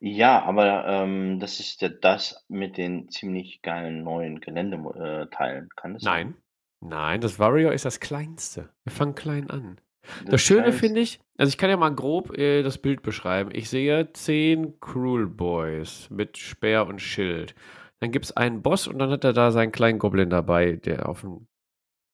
Ja, 0.00 0.42
aber 0.42 0.86
ähm, 0.86 1.40
das 1.40 1.60
ist 1.60 1.82
ja 1.82 1.90
das 1.90 2.44
mit 2.48 2.78
den 2.78 3.10
ziemlich 3.10 3.60
geilen 3.62 4.02
neuen 4.02 4.40
Geländeteilen. 4.40 5.68
Kann 5.76 5.94
das 5.94 6.02
sein? 6.02 6.28
Nein. 6.28 6.34
Nein, 6.82 7.20
das 7.20 7.38
Warrior 7.38 7.72
ist 7.74 7.84
das 7.84 8.00
kleinste. 8.00 8.70
Wir 8.84 8.92
fangen 8.92 9.14
klein 9.14 9.50
an. 9.50 9.78
Das, 10.22 10.30
Das 10.30 10.40
Schöne 10.42 10.68
heißt, 10.68 10.78
finde 10.78 11.00
ich, 11.00 11.20
also 11.36 11.50
ich 11.50 11.58
kann 11.58 11.68
ja 11.68 11.76
mal 11.76 11.94
grob 11.94 12.36
äh, 12.38 12.62
das 12.62 12.78
Bild 12.78 13.02
beschreiben. 13.02 13.50
Ich 13.52 13.68
sehe 13.68 14.10
zehn 14.14 14.80
Cruel 14.80 15.26
Boys 15.26 16.08
mit 16.08 16.38
Speer 16.38 16.86
und 16.86 17.00
Schild. 17.00 17.54
Dann 18.00 18.10
gibt 18.10 18.24
es 18.24 18.32
einen 18.34 18.62
Boss 18.62 18.88
und 18.88 18.98
dann 18.98 19.10
hat 19.10 19.24
er 19.24 19.34
da 19.34 19.50
seinen 19.50 19.72
kleinen 19.72 19.98
Goblin 19.98 20.30
dabei, 20.30 20.72
der 20.76 21.06
auf 21.06 21.20
dem 21.20 21.46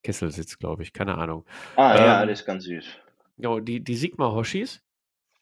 Kessel 0.03 0.33
sitzt, 0.33 0.59
glaube 0.59 0.83
ich. 0.83 0.93
Keine 0.93 1.17
Ahnung. 1.17 1.45
Ah, 1.77 1.95
ja, 1.97 2.23
Ähm, 2.23 2.29
das 2.29 2.41
ist 2.41 2.47
ganz 2.47 2.65
süß. 2.65 2.85
Genau, 3.37 3.61
die, 3.61 3.85
die 3.85 3.95
Sigma-Hoshis, 3.95 4.83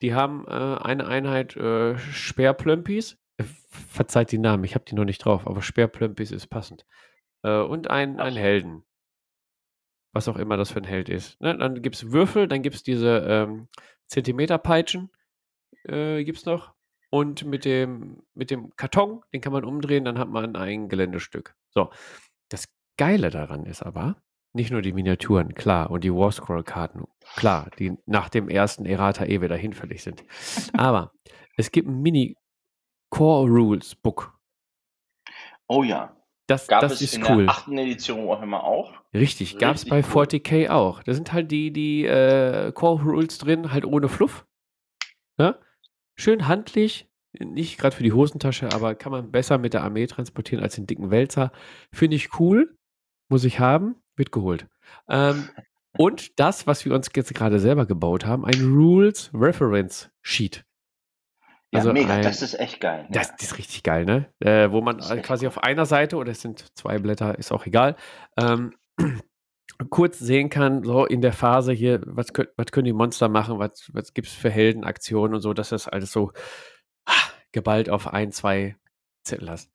die 0.04 0.12
haben 0.12 0.46
äh, 0.46 0.50
eine 0.50 1.06
Einheit 1.06 1.56
äh, 1.56 1.96
Speerplömpis. 1.96 3.16
Äh, 3.38 3.44
verzeiht 3.44 4.32
die 4.32 4.38
Namen, 4.38 4.62
ich 4.64 4.74
habe 4.74 4.84
die 4.84 4.94
noch 4.94 5.06
nicht 5.06 5.24
drauf, 5.24 5.46
aber 5.46 5.62
Speerplömpis 5.62 6.30
ist 6.30 6.48
passend. 6.48 6.84
Äh, 7.42 7.60
und 7.60 7.88
einen 7.88 8.18
so. 8.18 8.38
Helden. 8.38 8.84
Was 10.12 10.28
auch 10.28 10.36
immer 10.36 10.58
das 10.58 10.72
für 10.72 10.80
ein 10.80 10.84
Held 10.84 11.08
ist. 11.08 11.40
Ne? 11.40 11.56
Dann 11.56 11.80
gibt 11.80 11.96
es 11.96 12.12
Würfel, 12.12 12.48
dann 12.48 12.60
gibt 12.60 12.76
es 12.76 12.82
diese 12.82 13.24
ähm, 13.26 13.68
Zentimeterpeitschen, 14.08 15.10
äh, 15.84 16.22
gibt 16.22 16.36
es 16.36 16.44
noch. 16.44 16.74
Und 17.08 17.46
mit 17.46 17.64
dem, 17.64 18.22
mit 18.34 18.50
dem 18.50 18.76
Karton, 18.76 19.22
den 19.32 19.40
kann 19.40 19.54
man 19.54 19.64
umdrehen, 19.64 20.04
dann 20.04 20.18
hat 20.18 20.28
man 20.28 20.54
ein 20.54 20.90
Geländestück. 20.90 21.56
So. 21.70 21.88
Das 22.50 22.68
Geile 22.98 23.30
daran 23.30 23.64
ist 23.64 23.82
aber, 23.82 24.22
nicht 24.54 24.70
nur 24.70 24.82
die 24.82 24.92
Miniaturen, 24.92 25.54
klar, 25.54 25.90
und 25.90 26.04
die 26.04 26.14
Warscroll-Karten, 26.14 27.04
klar, 27.34 27.70
die 27.78 27.96
nach 28.06 28.28
dem 28.28 28.48
ersten 28.48 28.86
Errata 28.86 29.24
eh 29.26 29.40
wieder 29.40 29.56
hinfällig 29.56 30.00
sind. 30.02 30.22
Aber 30.76 31.12
es 31.56 31.72
gibt 31.72 31.88
ein 31.88 32.02
Mini-Core-Rules-Book. 32.02 34.38
Oh 35.66 35.82
ja. 35.82 36.14
Das, 36.46 36.68
Gab 36.68 36.82
das 36.82 36.92
es 36.92 37.00
ist 37.02 37.16
in 37.16 37.24
cool. 37.24 37.46
der 37.46 37.54
achten 37.54 37.78
Edition 37.78 38.28
Warhammer 38.28 38.64
auch? 38.64 38.92
Richtig, 39.14 39.56
gab 39.56 39.76
es 39.76 39.86
bei 39.86 40.00
cool. 40.00 40.24
40k 40.24 40.68
auch. 40.68 41.02
Da 41.02 41.14
sind 41.14 41.32
halt 41.32 41.50
die, 41.50 41.72
die 41.72 42.04
äh, 42.04 42.70
Core 42.72 43.02
Rules 43.02 43.38
drin, 43.38 43.72
halt 43.72 43.86
ohne 43.86 44.10
Fluff. 44.10 44.46
Ne? 45.38 45.58
Schön 46.16 46.46
handlich, 46.46 47.08
nicht 47.32 47.78
gerade 47.78 47.96
für 47.96 48.02
die 48.02 48.12
Hosentasche, 48.12 48.70
aber 48.72 48.94
kann 48.94 49.10
man 49.10 49.32
besser 49.32 49.56
mit 49.56 49.72
der 49.72 49.84
Armee 49.84 50.06
transportieren 50.06 50.62
als 50.62 50.74
den 50.74 50.86
dicken 50.86 51.10
Wälzer. 51.10 51.50
Finde 51.90 52.16
ich 52.16 52.38
cool, 52.38 52.76
muss 53.30 53.44
ich 53.44 53.58
haben, 53.58 53.96
wird 54.16 54.32
geholt. 54.32 54.66
Ähm, 55.08 55.48
und 55.96 56.38
das, 56.40 56.66
was 56.66 56.84
wir 56.84 56.94
uns 56.94 57.08
jetzt 57.14 57.34
gerade 57.34 57.58
selber 57.60 57.86
gebaut 57.86 58.24
haben, 58.26 58.44
ein 58.44 58.72
Rules 58.74 59.30
Reference 59.32 60.10
Sheet. 60.22 60.64
Ja, 61.72 61.80
Also 61.80 61.92
mega. 61.92 62.14
ein- 62.14 62.22
Das 62.22 62.42
ist 62.42 62.54
echt 62.58 62.80
geil. 62.80 63.06
Das, 63.10 63.28
ja. 63.28 63.34
das 63.38 63.46
ist 63.52 63.58
richtig 63.58 63.82
geil, 63.82 64.04
ne? 64.04 64.32
Äh, 64.40 64.70
wo 64.70 64.80
man 64.80 64.98
äh, 65.00 65.20
quasi 65.22 65.46
auf 65.46 65.62
einer 65.62 65.86
Seite, 65.86 66.16
oder 66.16 66.30
es 66.32 66.40
sind 66.40 66.66
zwei 66.76 66.98
Blätter, 66.98 67.38
ist 67.38 67.52
auch 67.52 67.66
egal, 67.66 67.96
ähm, 68.38 68.74
kurz 69.90 70.18
sehen 70.18 70.50
kann, 70.50 70.84
so 70.84 71.04
in 71.04 71.20
der 71.20 71.32
Phase 71.32 71.72
hier, 71.72 72.00
was, 72.06 72.32
könnt, 72.32 72.50
was 72.56 72.66
können 72.66 72.84
die 72.84 72.92
Monster 72.92 73.28
machen, 73.28 73.58
was, 73.58 73.90
was 73.92 74.14
gibt 74.14 74.28
es 74.28 74.34
für 74.34 74.50
Heldenaktionen 74.50 75.34
und 75.34 75.40
so, 75.40 75.52
dass 75.52 75.70
das 75.70 75.88
alles 75.88 76.12
so 76.12 76.32
ah, 77.06 77.12
geballt 77.52 77.90
auf 77.90 78.06
ein, 78.12 78.30
zwei 78.30 78.76
Zettel 79.24 79.50
hast. 79.50 79.70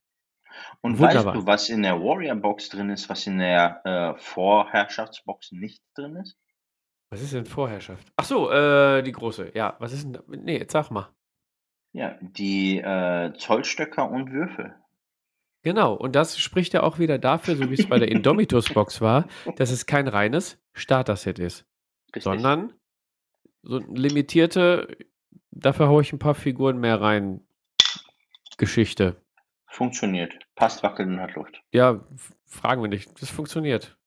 Und 0.81 0.99
Wunderbar. 0.99 1.25
weißt 1.33 1.35
du, 1.43 1.47
was 1.47 1.69
in 1.69 1.83
der 1.83 2.01
Warrior-Box 2.01 2.69
drin 2.69 2.89
ist, 2.89 3.09
was 3.09 3.25
in 3.27 3.37
der 3.39 3.81
äh, 3.85 4.19
Vorherrschaftsbox 4.19 5.51
nicht 5.51 5.81
drin 5.95 6.15
ist? 6.17 6.37
Was 7.11 7.21
ist 7.21 7.33
denn 7.33 7.45
Vorherrschaft? 7.45 8.11
Ach 8.17 8.23
so, 8.23 8.51
äh, 8.51 9.01
die 9.03 9.11
große, 9.11 9.51
ja. 9.55 9.75
Was 9.79 9.93
ist 9.93 10.03
denn, 10.03 10.13
da- 10.13 10.23
nee, 10.27 10.63
sag 10.69 10.91
mal. 10.91 11.09
Ja, 11.91 12.17
die 12.21 12.77
äh, 12.79 13.33
Zollstöcker 13.35 14.09
und 14.09 14.31
Würfel. 14.31 14.75
Genau, 15.63 15.93
und 15.93 16.15
das 16.15 16.37
spricht 16.37 16.73
ja 16.73 16.83
auch 16.83 16.99
wieder 16.99 17.17
dafür, 17.17 17.55
so 17.55 17.69
wie 17.69 17.73
es 17.73 17.89
bei 17.89 17.97
der 17.99 18.07
Indomitus-Box 18.11 19.01
war, 19.01 19.27
dass 19.57 19.71
es 19.71 19.85
kein 19.85 20.07
reines 20.07 20.57
Starter-Set 20.73 21.39
ist. 21.39 21.65
Richtig. 22.15 22.23
sondern 22.23 22.73
so 23.61 23.77
limitierte, 23.79 24.87
dafür 25.51 25.89
haue 25.89 26.01
ich 26.01 26.13
ein 26.13 26.19
paar 26.19 26.33
Figuren 26.35 26.79
mehr 26.79 27.01
rein. 27.01 27.41
Geschichte. 28.57 29.15
Funktioniert. 29.69 30.33
Passt, 30.55 30.83
wackelt 30.83 31.07
und 31.07 31.19
hat 31.21 31.35
Luft. 31.35 31.61
Ja, 31.71 32.01
fragen 32.45 32.81
wir 32.81 32.89
nicht. 32.89 33.21
Das 33.21 33.29
funktioniert. 33.29 33.97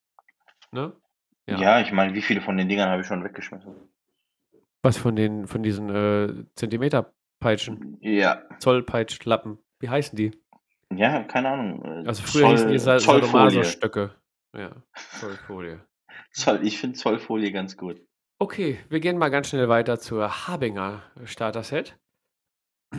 Ne? 0.72 0.92
Ja, 1.46 1.58
Ja. 1.58 1.80
ich 1.80 1.92
meine, 1.92 2.14
wie 2.14 2.22
viele 2.22 2.40
von 2.40 2.56
den 2.56 2.68
Dingern 2.68 2.88
habe 2.90 3.02
ich 3.02 3.06
schon 3.06 3.24
weggeschmissen? 3.24 3.74
Was 4.82 4.96
von 4.98 5.14
den, 5.14 5.46
von 5.46 5.62
diesen 5.62 5.88
äh, 5.90 6.44
Zentimeterpeitschen, 6.56 7.98
Ja. 8.00 8.42
Zollpeitschlappen, 8.58 9.58
wie 9.78 9.88
heißen 9.88 10.16
die? 10.16 10.32
Ja, 10.94 11.22
keine 11.22 11.48
Ahnung. 11.50 12.04
äh, 12.04 12.08
Also 12.08 12.22
früher 12.22 12.48
hießen 12.50 12.70
die 12.70 12.78
Sa 12.78 12.98
Zollfolie. 12.98 13.28
Sadomaso-Stöcke. 13.50 14.14
Ja, 14.54 14.72
Zollfolie. 15.20 15.80
Zoll, 16.32 16.60
ich 16.66 16.78
finde 16.78 16.98
Zollfolie 16.98 17.52
ganz 17.52 17.76
gut. 17.76 18.00
Okay, 18.38 18.78
wir 18.88 18.98
gehen 19.00 19.18
mal 19.18 19.30
ganz 19.30 19.48
schnell 19.48 19.68
weiter 19.68 19.98
zur 20.00 20.48
Habinger 20.48 21.02
Starter-Set. 21.24 21.96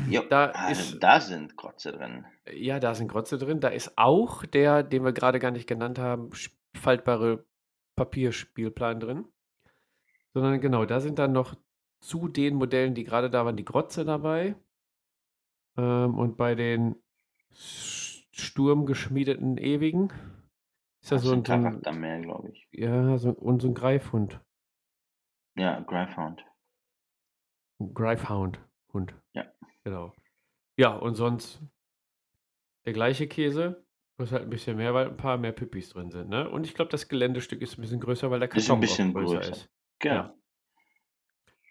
Jo, 0.10 0.24
Da 0.30 0.52
ah, 0.54 0.70
ist- 0.70 1.00
da 1.00 1.20
sind 1.20 1.56
Grotze 1.56 1.92
drin. 1.92 2.26
Ja, 2.52 2.80
da 2.80 2.96
sind 2.96 3.08
Grotze 3.10 3.38
drin. 3.38 3.60
Da 3.60 3.68
ist 3.70 3.98
auch 3.98 4.46
der, 4.46 4.84
den 4.84 5.04
wir 5.04 5.14
gerade 5.14 5.40
gar 5.40 5.52
nicht 5.52 5.68
genannt 5.68 6.00
haben, 6.00 6.32
faltbare 6.76 7.46
Papierspielplan 7.96 9.00
drin. 9.00 9.26
Sondern 10.34 10.60
genau, 10.62 10.86
da 10.86 11.00
sind 11.00 11.20
dann 11.20 11.32
noch 11.32 11.56
zu 12.02 12.28
den 12.28 12.56
Modellen, 12.56 12.96
die 12.96 13.04
gerade 13.04 13.30
da 13.30 13.46
waren, 13.46 13.56
die 13.56 13.66
Grotze 13.66 14.04
dabei. 14.04 14.56
Ähm, 15.78 16.18
und 16.18 16.38
bei 16.38 16.56
den 16.56 16.96
sturmgeschmiedeten 17.52 19.58
Ewigen 19.58 20.10
ist 21.02 21.12
da 21.12 21.16
Das 21.18 21.24
so 21.24 21.34
ein, 21.34 21.40
ein 21.40 21.46
so 21.46 21.54
ein, 21.54 21.64
Charakter 21.64 21.92
mehr, 21.94 22.20
glaube 22.20 22.50
ich. 22.50 22.68
ja, 22.72 23.18
so, 23.18 23.30
und 23.30 23.62
so 23.62 23.68
ein 23.68 23.74
Greifhund. 23.74 24.40
Ja. 25.56 25.78
Ein 25.78 25.86
Greifhound. 27.94 28.60
Hund. 28.92 29.14
Genau. 29.84 30.14
Ja, 30.78 30.96
und 30.96 31.16
sonst 31.16 31.60
der 32.86 32.94
gleiche 32.94 33.28
Käse. 33.28 33.84
Kostet 34.18 34.38
halt 34.38 34.48
ein 34.48 34.50
bisschen 34.52 34.78
mehr, 34.78 34.94
weil 34.94 35.08
ein 35.08 35.18
paar 35.18 35.38
mehr 35.38 35.54
Püppis 35.54 35.90
drin 35.90 36.12
sind, 36.12 36.30
ne? 36.30 36.48
Und 36.48 36.68
ich 36.68 36.76
glaube, 36.76 36.92
das 36.92 37.08
Geländestück 37.08 37.64
ist 37.64 37.78
ein 37.78 37.82
bisschen 37.82 38.00
größer, 38.00 38.30
weil 38.30 38.40
der 38.40 38.50
Ist 38.50 38.56
ein 38.56 38.60
Karton 38.68 38.80
bisschen 38.80 39.14
größer 39.14 39.38
größer. 39.38 39.52
ist. 39.52 39.70
Genau. 39.98 40.16
Ja. 40.16 40.36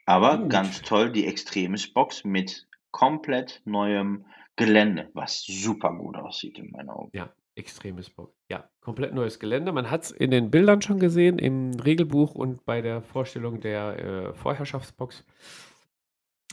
Aber 0.07 0.39
Gut. 0.39 0.51
ganz 0.51 0.83
toll, 0.83 1.13
die 1.13 1.27
Extremis 1.27 1.93
Box 1.93 2.25
mit 2.25 2.67
komplett 2.91 3.63
neuem 3.65 4.27
Gelände, 4.57 5.09
was 5.15 5.45
super 5.45 5.97
gut 5.97 6.17
aussieht 6.17 6.59
in 6.59 6.73
meinen 6.73 6.91
Augen. 6.91 7.11
Ja, 7.17 7.33
extremes 7.55 8.11
Bock. 8.11 8.35
Ja, 8.51 8.69
komplett 8.81 9.15
neues 9.15 9.39
Gelände. 9.39 9.71
Man 9.71 9.89
hat 9.91 10.03
es 10.03 10.11
in 10.11 10.33
den 10.33 10.51
Bildern 10.51 10.83
schon 10.83 10.99
gesehen, 10.99 11.39
im 11.39 11.75
Regelbuch 11.75 12.35
und 12.35 12.65
bei 12.65 12.83
der 12.83 13.03
Vorstellung 13.03 13.61
der 13.61 13.99
äh, 13.99 14.35
Vorherrschaftsbox. 14.35 15.25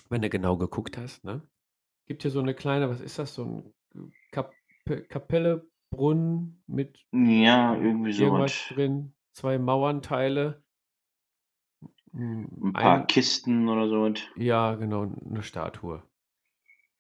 Wenn 0.10 0.22
du 0.22 0.30
genau 0.30 0.58
geguckt 0.58 0.98
hast, 0.98 1.24
ne? 1.24 1.42
Gibt 2.08 2.24
hier 2.24 2.32
so 2.32 2.40
eine 2.40 2.54
kleine, 2.56 2.90
was 2.90 3.02
ist 3.02 3.20
das? 3.20 3.34
So 3.36 3.46
ein 3.46 4.12
Kap 4.32 4.54
Kapelle, 5.10 5.68
Brunnen 5.92 6.64
mit 6.66 7.06
Ja, 7.12 7.76
irgendwie 7.76 8.10
irgendwas 8.12 8.52
sowas. 8.54 8.76
drin, 8.76 9.14
zwei 9.34 9.60
Mauernteile. 9.60 10.64
Mm, 12.12 12.46
Ein 12.70 12.74
paar 12.74 13.02
Ein, 13.02 13.08
Kisten 13.08 13.68
oder 13.70 13.88
so. 13.88 14.12
ja, 14.36 14.74
genau, 14.76 15.12
eine 15.30 15.44
Statue. 15.44 16.02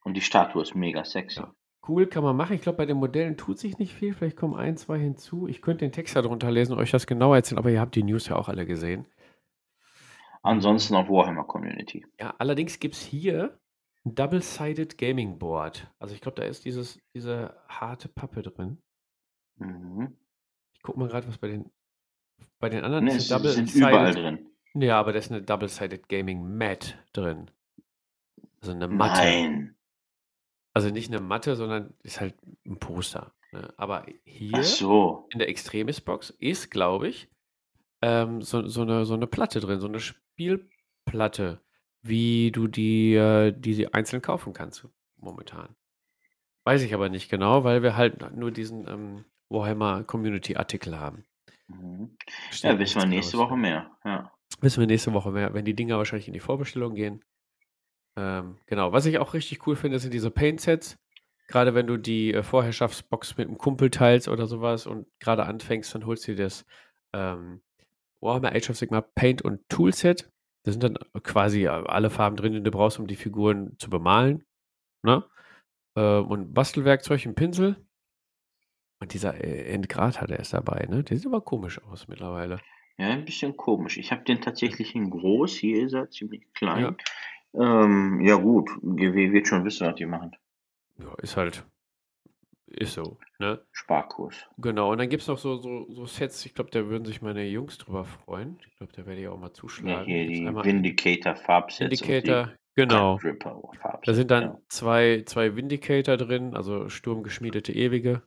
Und 0.03 0.13
die 0.15 0.21
Statue 0.21 0.61
ist 0.61 0.75
mega 0.75 1.03
sexy. 1.03 1.39
Ja. 1.39 1.53
Cool, 1.87 2.05
kann 2.05 2.23
man 2.23 2.35
machen. 2.35 2.55
Ich 2.55 2.61
glaube, 2.61 2.77
bei 2.77 2.85
den 2.85 2.97
Modellen 2.97 3.37
tut 3.37 3.57
sich 3.57 3.79
nicht 3.79 3.93
viel. 3.95 4.13
Vielleicht 4.13 4.37
kommen 4.37 4.53
ein, 4.55 4.77
zwei 4.77 4.99
hinzu. 4.99 5.47
Ich 5.47 5.61
könnte 5.63 5.85
den 5.85 5.91
Text 5.91 6.15
darunter 6.15 6.51
lesen 6.51 6.73
und 6.73 6.79
euch 6.79 6.91
das 6.91 7.07
genau 7.07 7.33
erzählen, 7.33 7.57
aber 7.57 7.71
ihr 7.71 7.79
habt 7.81 7.95
die 7.95 8.03
News 8.03 8.27
ja 8.27 8.35
auch 8.35 8.49
alle 8.49 8.67
gesehen. 8.67 9.05
Ansonsten 10.49 10.95
auf 10.95 11.09
Warhammer 11.09 11.43
Community. 11.43 12.05
Ja, 12.19 12.33
allerdings 12.39 12.79
gibt 12.79 12.95
es 12.95 13.01
hier 13.03 13.59
ein 14.03 14.15
Double-Sided 14.15 14.97
Gaming 14.97 15.37
Board. 15.37 15.91
Also 15.99 16.15
ich 16.15 16.21
glaube, 16.21 16.41
da 16.41 16.47
ist 16.47 16.65
dieses, 16.65 16.99
diese 17.13 17.55
harte 17.67 18.09
Pappe 18.09 18.41
drin. 18.41 18.81
Mhm. 19.57 20.17
Ich 20.73 20.81
gucke 20.81 20.97
mal 20.99 21.07
gerade, 21.07 21.27
was 21.27 21.37
bei 21.37 21.49
den 21.49 21.71
bei 22.59 22.69
den 22.69 22.83
anderen 22.83 23.05
Ne, 23.05 23.15
ist 23.15 23.31
eine 23.31 23.49
sind 23.49 23.75
überall 23.75 24.13
drin. 24.13 24.49
Ja, 24.73 24.99
aber 24.99 25.13
da 25.13 25.19
ist 25.19 25.31
eine 25.31 25.41
Double-Sided 25.41 26.09
Gaming 26.09 26.57
Mat 26.57 26.97
drin. 27.13 27.51
Also 28.61 28.71
eine 28.71 28.87
Matte. 28.87 29.21
Nein. 29.21 29.75
Also 30.73 30.89
nicht 30.89 31.11
eine 31.11 31.21
Matte, 31.21 31.55
sondern 31.55 31.93
ist 32.01 32.21
halt 32.21 32.35
ein 32.65 32.79
Poster. 32.79 33.33
Ne? 33.51 33.71
Aber 33.77 34.05
hier 34.25 34.63
so. 34.63 35.27
in 35.31 35.39
der 35.39 35.49
Extremis-Box 35.49 36.31
ist, 36.39 36.71
glaube 36.71 37.07
ich, 37.07 37.29
ähm, 38.01 38.41
so, 38.41 38.67
so, 38.67 38.81
eine, 38.81 39.05
so 39.05 39.13
eine 39.13 39.27
Platte 39.27 39.59
drin, 39.59 39.79
so 39.79 39.87
eine 39.87 39.99
Spielplatte, 40.39 41.59
wie 42.01 42.51
du 42.51 42.67
die, 42.67 43.13
äh, 43.13 43.51
die 43.51 43.73
sie 43.73 43.93
einzeln 43.93 44.21
kaufen 44.21 44.53
kannst 44.53 44.87
momentan. 45.17 45.75
Weiß 46.63 46.81
ich 46.81 46.93
aber 46.93 47.09
nicht 47.09 47.29
genau, 47.29 47.65
weil 47.65 47.83
wir 47.83 47.97
halt 47.97 48.35
nur 48.35 48.51
diesen 48.51 48.87
ähm, 48.87 49.25
Warhammer 49.49 50.05
Community 50.05 50.55
Artikel 50.55 50.97
haben. 50.97 51.25
Mhm. 51.67 52.15
Ja, 52.61 52.79
wissen 52.79 53.01
wir 53.01 53.07
nächste 53.07 53.37
Woche 53.37 53.57
mehr. 53.57 53.91
Ja. 54.05 54.31
Wissen 54.61 54.79
wir 54.79 54.87
nächste 54.87 55.13
Woche 55.13 55.31
mehr, 55.31 55.53
wenn 55.53 55.65
die 55.65 55.75
Dinger 55.75 55.97
wahrscheinlich 55.97 56.27
in 56.27 56.33
die 56.33 56.39
Vorbestellung 56.39 56.95
gehen. 56.95 57.21
Ähm, 58.15 58.59
genau, 58.65 58.93
was 58.93 59.05
ich 59.07 59.19
auch 59.19 59.33
richtig 59.33 59.67
cool 59.67 59.75
finde, 59.75 59.99
sind 59.99 60.13
diese 60.13 60.31
Paint-Sets. 60.31 60.97
Gerade 61.47 61.73
wenn 61.75 61.87
du 61.87 61.97
die 61.97 62.33
äh, 62.33 62.43
Vorherrschaftsbox 62.43 63.35
mit 63.35 63.47
einem 63.49 63.57
Kumpel 63.57 63.89
teilst 63.89 64.29
oder 64.29 64.47
sowas 64.47 64.87
und 64.87 65.07
gerade 65.19 65.45
anfängst, 65.45 65.93
dann 65.93 66.05
holst 66.05 66.27
du 66.27 66.35
dir 66.35 66.43
das 66.43 66.65
ähm, 67.13 67.61
Warhammer 68.21 68.53
Age 68.53 68.69
of 68.71 68.77
Sigmar 68.77 69.01
Paint 69.01 69.41
und 69.41 69.67
Toolset. 69.69 70.29
Da 70.63 70.71
sind 70.71 70.83
dann 70.83 70.97
quasi 71.23 71.67
alle 71.67 72.09
Farben 72.09 72.35
drin, 72.35 72.53
die 72.53 72.61
du 72.63 72.71
brauchst, 72.71 72.99
um 72.99 73.07
die 73.07 73.15
Figuren 73.15 73.75
zu 73.79 73.89
bemalen. 73.89 74.43
Ne? 75.03 75.23
Ähm, 75.95 76.27
und 76.27 76.53
Bastelwerkzeug, 76.53 77.25
ein 77.25 77.35
Pinsel. 77.35 77.77
Und 79.01 79.13
dieser 79.13 79.41
äh, 79.41 79.71
Endgrad 79.73 80.19
hat 80.19 80.29
er 80.31 80.39
ist 80.39 80.53
dabei, 80.53 80.85
ne? 80.89 81.03
Der 81.03 81.15
sieht 81.17 81.27
aber 81.27 81.39
komisch 81.41 81.81
aus 81.83 82.09
mittlerweile. 82.09 82.59
ja, 82.97 83.07
ein 83.07 83.23
bisschen 83.23 83.55
komisch. 83.55 83.97
Ich 83.97 84.11
habe 84.11 84.23
den 84.23 84.41
tatsächlich 84.41 84.93
in 84.95 85.09
groß. 85.09 85.55
Hier 85.55 85.85
ist 85.85 85.93
er 85.93 86.09
ziemlich 86.09 86.41
Ja. 86.41 86.49
klein. 86.53 86.97
Ähm, 87.53 88.21
ja 88.21 88.35
gut, 88.35 88.69
GW 88.81 89.31
wird 89.31 89.47
schon 89.47 89.63
wissen, 89.63 89.87
was 89.87 89.95
die 89.95 90.05
machen. 90.05 90.35
Ja, 90.97 91.13
ist 91.21 91.37
halt, 91.37 91.65
ist 92.69 92.93
so, 92.93 93.17
ne? 93.39 93.61
Sparkurs. 93.71 94.35
Genau, 94.57 94.91
und 94.91 94.97
dann 94.97 95.09
gibt 95.09 95.21
es 95.21 95.27
noch 95.27 95.37
so, 95.37 95.57
so, 95.57 95.87
so 95.91 96.05
Sets, 96.05 96.45
ich 96.45 96.53
glaube, 96.53 96.69
da 96.71 96.85
würden 96.87 97.05
sich 97.05 97.21
meine 97.21 97.45
Jungs 97.45 97.77
drüber 97.77 98.05
freuen. 98.05 98.59
Ich 98.67 98.75
glaube, 98.77 98.93
da 98.93 99.05
werde 99.05 99.21
ich 99.21 99.27
auch 99.27 99.37
mal 99.37 99.47
Ja, 99.47 99.53
zuschlagen. 99.53 100.05
hier 100.05 100.25
Gibt's 100.25 100.39
die 100.39 100.47
einmal 100.47 100.65
Vindicator 100.65 101.35
genau. 102.75 103.19
Da 104.03 104.13
sind 104.13 104.31
dann 104.31 104.43
Ja. 104.43 104.61
zwei, 104.69 105.23
zwei 105.25 105.55
Vindicator 105.55 106.17
drin, 106.17 106.55
also 106.55 106.89
sturmgeschmiedete 106.89 107.73
Ewige. 107.73 108.23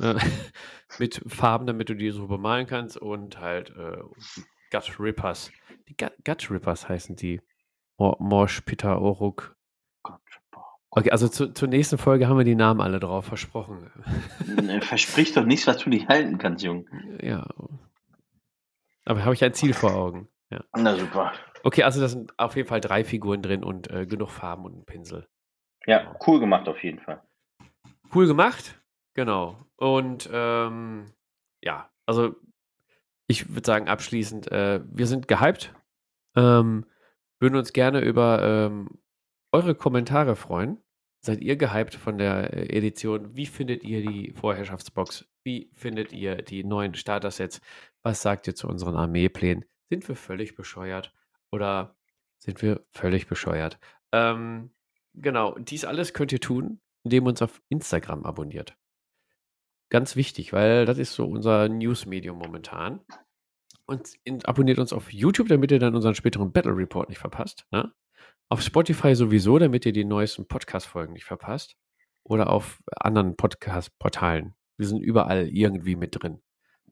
äh, 0.00 0.14
mit 0.98 1.22
Farben, 1.26 1.66
damit 1.66 1.88
du 1.88 1.94
die 1.94 2.10
so 2.10 2.26
bemalen 2.26 2.66
kannst 2.66 2.96
und 2.96 3.40
halt 3.40 3.70
äh, 3.70 3.98
die 4.36 4.42
Gut 4.70 5.00
Rippers. 5.00 5.50
Die 5.88 5.96
Gut, 5.96 6.12
Gut 6.24 6.50
Rippers 6.50 6.88
heißen 6.88 7.16
die. 7.16 7.40
Mor- 7.98 8.16
Morsch, 8.20 8.60
Peter, 8.62 9.00
Oruk. 9.00 9.56
Boah. 10.02 10.20
Okay, 10.94 11.10
also 11.10 11.26
zu, 11.26 11.54
zur 11.54 11.68
nächsten 11.68 11.96
Folge 11.96 12.28
haben 12.28 12.36
wir 12.36 12.44
die 12.44 12.54
Namen 12.54 12.82
alle 12.82 13.00
drauf, 13.00 13.24
versprochen. 13.24 13.90
Ne, 14.62 14.82
Versprich 14.82 15.32
doch 15.32 15.46
nichts, 15.46 15.66
was 15.66 15.78
du 15.78 15.88
nicht 15.88 16.06
halten 16.08 16.36
kannst, 16.36 16.62
Junge. 16.62 16.84
Ja. 17.22 17.46
Aber 19.06 19.24
habe 19.24 19.32
ich 19.32 19.42
ein 19.42 19.54
Ziel 19.54 19.72
vor 19.72 19.94
Augen. 19.94 20.28
Ja. 20.50 20.62
Na 20.76 20.94
super. 20.94 21.32
Okay, 21.62 21.82
also 21.82 21.98
da 21.98 22.08
sind 22.08 22.38
auf 22.38 22.56
jeden 22.56 22.68
Fall 22.68 22.82
drei 22.82 23.04
Figuren 23.04 23.40
drin 23.40 23.64
und 23.64 23.90
äh, 23.90 24.04
genug 24.04 24.30
Farben 24.30 24.66
und 24.66 24.76
ein 24.76 24.84
Pinsel. 24.84 25.26
Ja, 25.86 26.14
cool 26.26 26.40
gemacht 26.40 26.68
auf 26.68 26.84
jeden 26.84 26.98
Fall. 26.98 27.22
Cool 28.14 28.26
gemacht. 28.26 28.78
Genau. 29.14 29.64
Und 29.76 30.28
ähm, 30.30 31.06
ja, 31.62 31.88
also 32.04 32.36
ich 33.28 33.48
würde 33.48 33.66
sagen, 33.66 33.88
abschließend, 33.88 34.52
äh, 34.52 34.82
wir 34.84 35.06
sind 35.06 35.26
gehypt. 35.26 35.74
Ähm, 36.36 36.84
würden 37.40 37.56
uns 37.56 37.72
gerne 37.72 38.00
über 38.00 38.42
ähm, 38.42 38.90
eure 39.52 39.74
Kommentare 39.74 40.36
freuen. 40.36 40.81
Seid 41.24 41.40
ihr 41.40 41.56
gehypt 41.56 41.94
von 41.94 42.18
der 42.18 42.52
äh, 42.52 42.76
Edition? 42.76 43.36
Wie 43.36 43.46
findet 43.46 43.84
ihr 43.84 44.02
die 44.02 44.32
Vorherrschaftsbox? 44.32 45.24
Wie 45.44 45.70
findet 45.72 46.12
ihr 46.12 46.42
die 46.42 46.64
neuen 46.64 46.94
Starter-Sets? 46.94 47.60
Was 48.02 48.22
sagt 48.22 48.48
ihr 48.48 48.56
zu 48.56 48.66
unseren 48.66 48.96
Armeeplänen? 48.96 49.64
Sind 49.88 50.08
wir 50.08 50.16
völlig 50.16 50.56
bescheuert? 50.56 51.14
Oder 51.52 51.96
sind 52.38 52.60
wir 52.60 52.84
völlig 52.90 53.28
bescheuert? 53.28 53.78
Ähm, 54.10 54.72
genau, 55.14 55.56
dies 55.58 55.84
alles 55.84 56.12
könnt 56.12 56.32
ihr 56.32 56.40
tun, 56.40 56.80
indem 57.04 57.24
ihr 57.26 57.30
uns 57.30 57.42
auf 57.42 57.62
Instagram 57.68 58.24
abonniert. 58.24 58.76
Ganz 59.90 60.16
wichtig, 60.16 60.52
weil 60.52 60.86
das 60.86 60.98
ist 60.98 61.12
so 61.12 61.24
unser 61.26 61.68
News-Medium 61.68 62.36
momentan. 62.36 63.00
Und 63.86 64.18
abonniert 64.44 64.78
uns 64.80 64.92
auf 64.92 65.12
YouTube, 65.12 65.48
damit 65.48 65.70
ihr 65.70 65.78
dann 65.78 65.94
unseren 65.94 66.14
späteren 66.16 66.50
Battle 66.50 66.76
Report 66.76 67.08
nicht 67.08 67.18
verpasst. 67.18 67.66
Ne? 67.70 67.92
Auf 68.48 68.62
Spotify 68.62 69.14
sowieso, 69.14 69.58
damit 69.58 69.86
ihr 69.86 69.92
die 69.92 70.04
neuesten 70.04 70.46
Podcast-Folgen 70.46 71.14
nicht 71.14 71.24
verpasst. 71.24 71.76
Oder 72.24 72.50
auf 72.50 72.82
anderen 72.94 73.36
Podcast-Portalen. 73.36 74.54
Wir 74.76 74.86
sind 74.86 75.02
überall 75.02 75.48
irgendwie 75.48 75.96
mit 75.96 76.20
drin. 76.20 76.40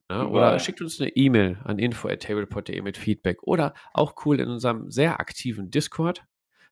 Ne? 0.09 0.27
Oder 0.27 0.59
schickt 0.59 0.81
uns 0.81 1.01
eine 1.01 1.11
E-Mail 1.11 1.59
an 1.64 1.79
info.tablepod.de 1.79 2.81
mit 2.83 2.97
Feedback. 2.97 3.43
Oder 3.43 3.75
auch 3.93 4.14
cool 4.25 4.40
in 4.40 4.49
unserem 4.49 4.90
sehr 4.90 5.21
aktiven 5.21 5.71
Discord. 5.71 6.25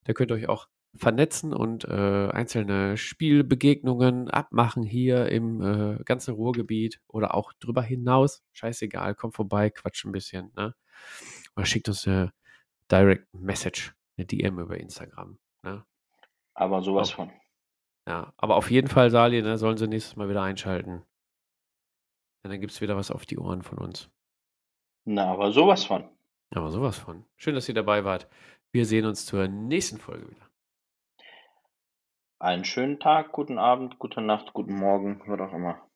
Da 0.05 0.13
könnt 0.13 0.33
ihr 0.33 0.35
euch 0.35 0.49
auch 0.49 0.67
vernetzen 0.97 1.53
und 1.53 1.85
äh, 1.85 2.29
einzelne 2.31 2.97
Spielbegegnungen 2.97 4.29
abmachen 4.29 4.83
hier 4.83 5.29
im 5.29 5.63
äh, 5.63 6.03
ganzen 6.05 6.35
Ruhrgebiet 6.35 7.01
oder 7.07 7.35
auch 7.35 7.53
drüber 7.61 7.83
hinaus. 7.83 8.43
Scheißegal, 8.53 9.15
kommt 9.15 9.35
vorbei, 9.35 9.71
quatscht 9.71 10.05
ein 10.05 10.13
bisschen. 10.13 10.51
Ne? 10.57 10.75
Oder 11.57 11.67
schickt 11.67 11.89
uns 11.89 12.07
eine 12.07 12.33
Direct 12.91 13.33
Message, 13.35 13.95
eine 14.19 14.27
DM 14.27 14.59
über 14.59 14.77
Instagram. 14.79 15.39
Ne? 15.63 15.85
Aber 16.55 16.83
sowas 16.83 17.13
Oh. 17.13 17.17
von. 17.17 17.33
Ja, 18.07 18.33
aber 18.37 18.57
auf 18.57 18.71
jeden 18.71 18.89
Fall, 18.89 19.11
Sali, 19.11 19.43
ne, 19.43 19.59
sollen 19.59 19.77
sie 19.77 19.87
nächstes 19.87 20.17
Mal 20.17 20.29
wieder 20.29 20.43
einschalten. 20.43 21.05
Und 22.43 22.51
dann 22.51 22.61
gibt 22.61 22.73
es 22.73 22.81
wieder 22.81 22.97
was 22.97 23.11
auf 23.11 23.27
die 23.27 23.39
Ohren 23.39 23.63
von 23.63 23.79
uns. 23.79 24.11
Na, 25.05 25.31
aber 25.33 25.53
sowas 25.53 25.85
von. 25.85 26.09
Aber 26.55 26.71
sowas 26.71 26.99
von. 26.99 27.25
Schön, 27.37 27.55
dass 27.55 27.69
ihr 27.69 27.75
dabei 27.75 28.05
wart. 28.05 28.29
Wir 28.73 28.87
sehen 28.87 29.05
uns 29.05 29.27
zur 29.27 29.47
nächsten 29.49 29.99
Folge 29.99 30.31
wieder. 30.31 30.49
Einen 32.41 32.65
schönen 32.65 33.01
Tag, 33.01 33.33
guten 33.33 33.59
Abend, 33.59 33.99
gute 33.99 34.21
Nacht, 34.23 34.53
guten 34.53 34.75
Morgen, 34.75 35.21
was 35.27 35.41
auch 35.41 35.53
immer. 35.53 35.88